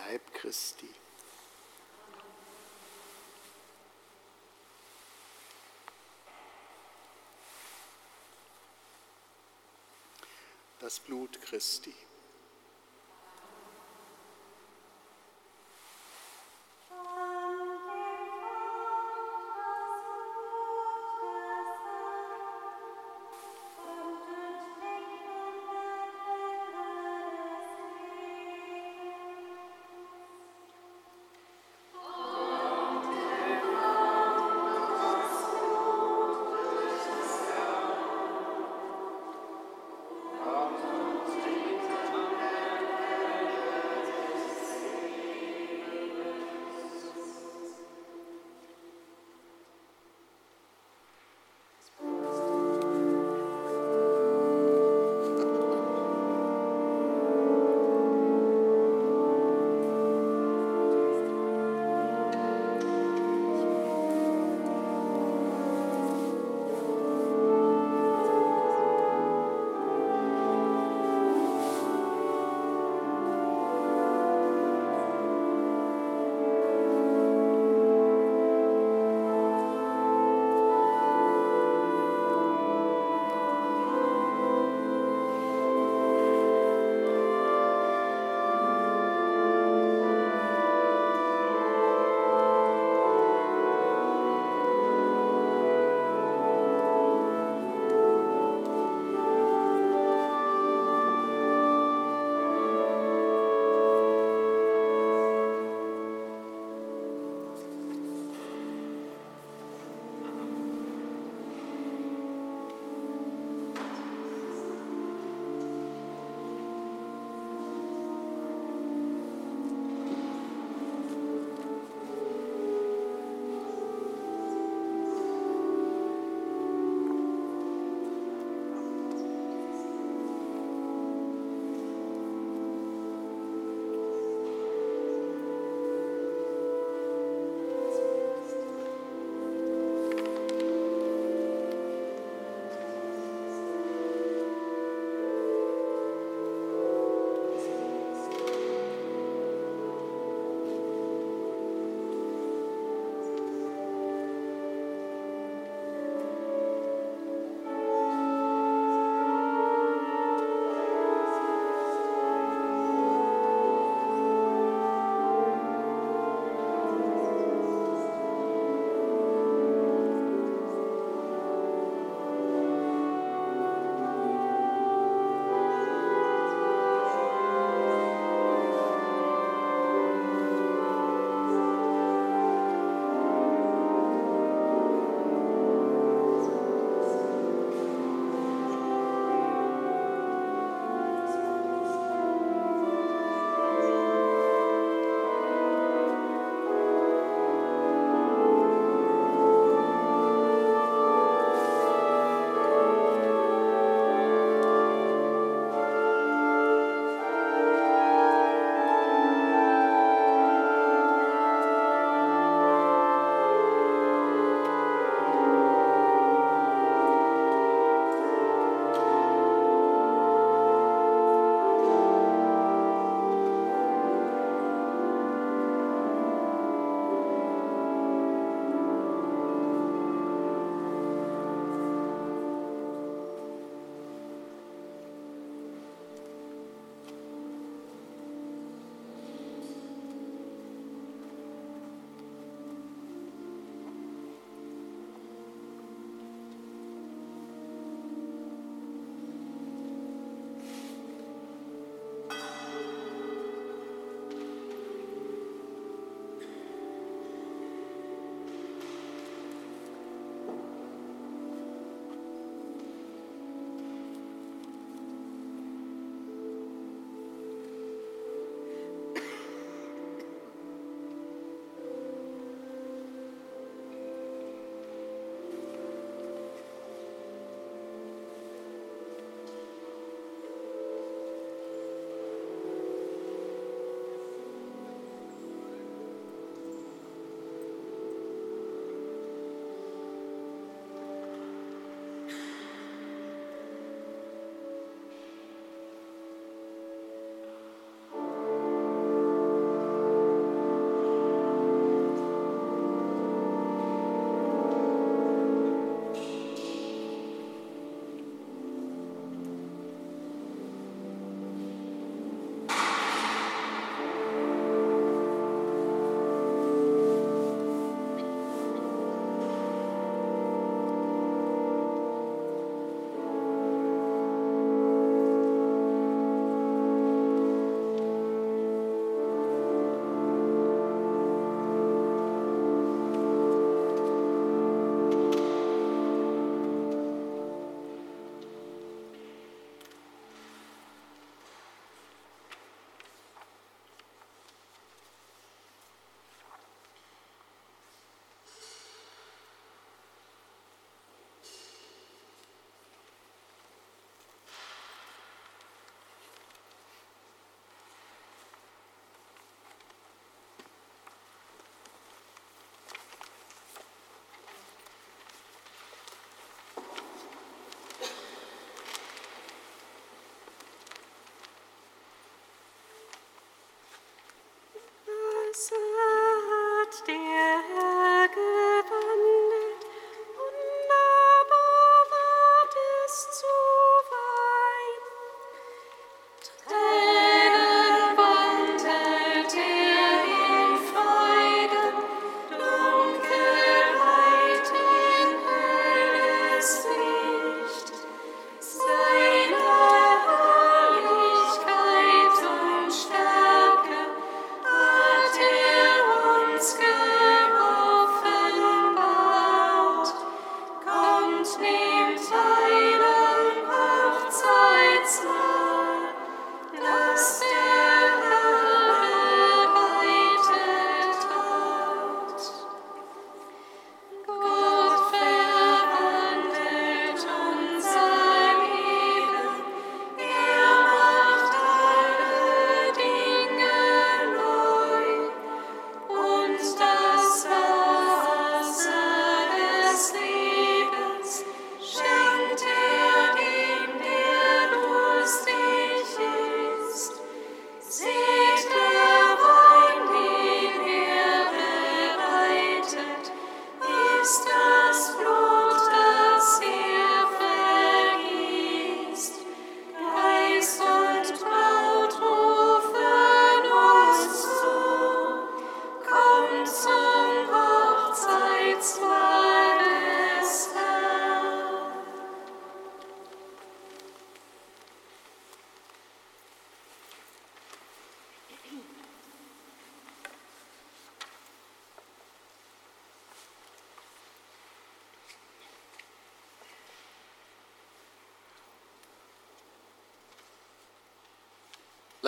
Leib 0.07 0.21
Christi. 0.33 0.89
Das 10.79 10.99
Blut 11.01 11.41
Christi. 11.41 11.93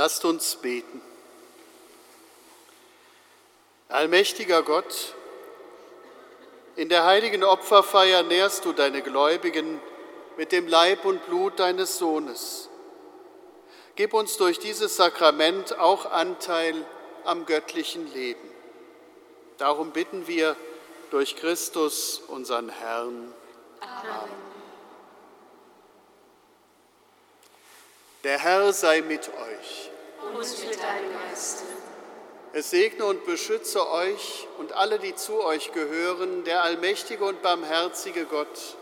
Lasst 0.03 0.25
uns 0.25 0.55
beten. 0.55 0.99
Allmächtiger 3.87 4.63
Gott, 4.63 5.13
in 6.75 6.89
der 6.89 7.05
heiligen 7.05 7.43
Opferfeier 7.43 8.23
nährst 8.23 8.65
du 8.65 8.73
deine 8.73 9.03
Gläubigen 9.03 9.79
mit 10.37 10.53
dem 10.53 10.67
Leib 10.67 11.05
und 11.05 11.23
Blut 11.27 11.59
deines 11.59 11.99
Sohnes. 11.99 12.67
Gib 13.95 14.15
uns 14.15 14.37
durch 14.37 14.57
dieses 14.57 14.95
Sakrament 14.95 15.77
auch 15.77 16.09
Anteil 16.09 16.83
am 17.23 17.45
göttlichen 17.45 18.11
Leben. 18.11 18.49
Darum 19.59 19.91
bitten 19.91 20.25
wir 20.25 20.55
durch 21.11 21.35
Christus, 21.35 22.23
unseren 22.27 22.69
Herrn. 22.69 23.31
Amen. 23.81 24.51
Der 28.23 28.39
Herr 28.39 28.73
sei 28.73 29.01
mit 29.01 29.29
euch. 29.29 29.90
Und 30.33 30.69
mit 30.69 30.81
deinem 30.81 31.11
Geist. 31.29 31.63
Es 32.53 32.69
segne 32.69 33.05
und 33.05 33.25
beschütze 33.25 33.89
euch 33.89 34.47
und 34.57 34.73
alle, 34.73 34.99
die 34.99 35.15
zu 35.15 35.41
euch 35.43 35.71
gehören, 35.71 36.43
der 36.43 36.63
allmächtige 36.63 37.23
und 37.23 37.41
barmherzige 37.41 38.25
Gott, 38.25 38.75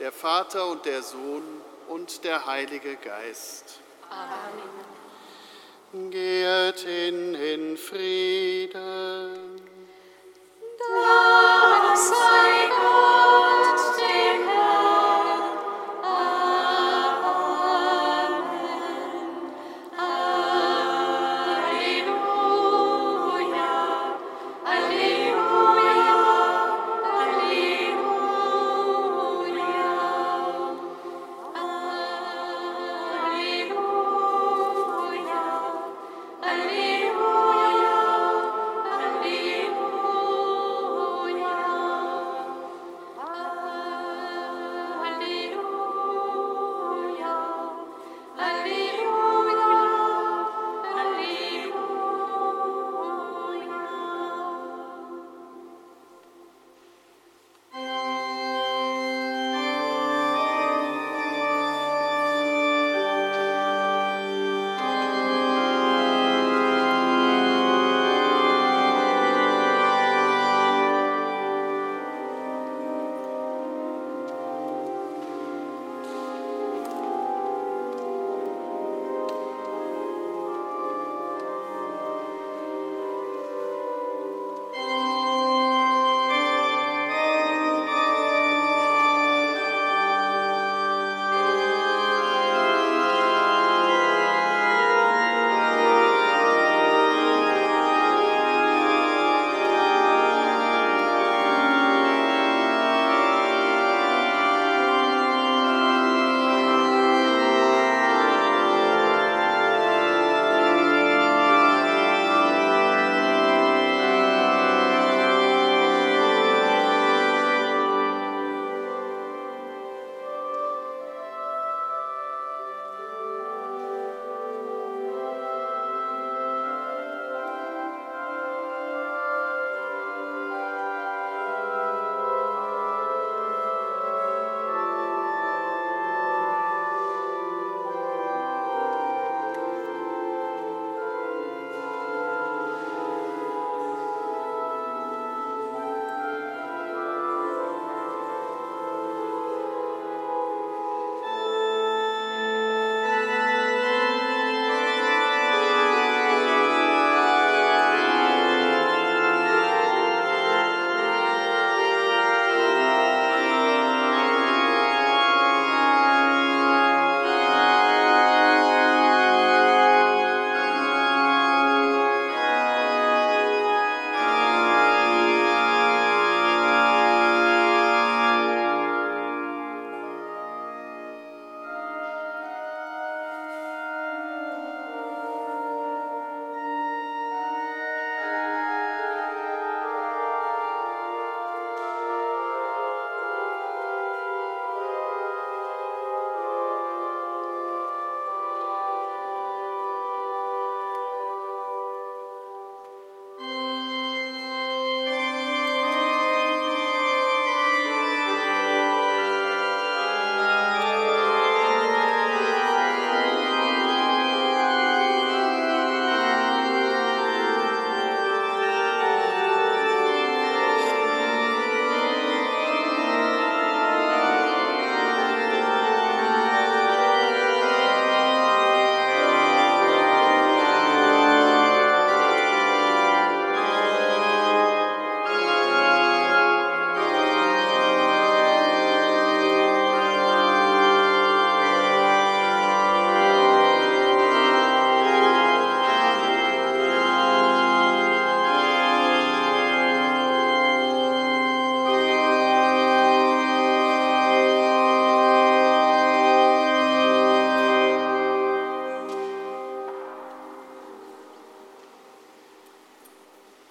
der 0.00 0.10
Vater 0.10 0.66
und 0.66 0.84
der 0.86 1.02
Sohn 1.02 1.44
und 1.88 2.24
der 2.24 2.46
Heilige 2.46 2.96
Geist. 2.96 3.78
Amen. 4.10 6.10
Geht 6.10 6.80
hin 6.80 7.34
in 7.34 7.76
Frieden. 7.76 9.60
Dank 10.78 11.96
sei 11.96 12.70
Gott. 12.70 13.11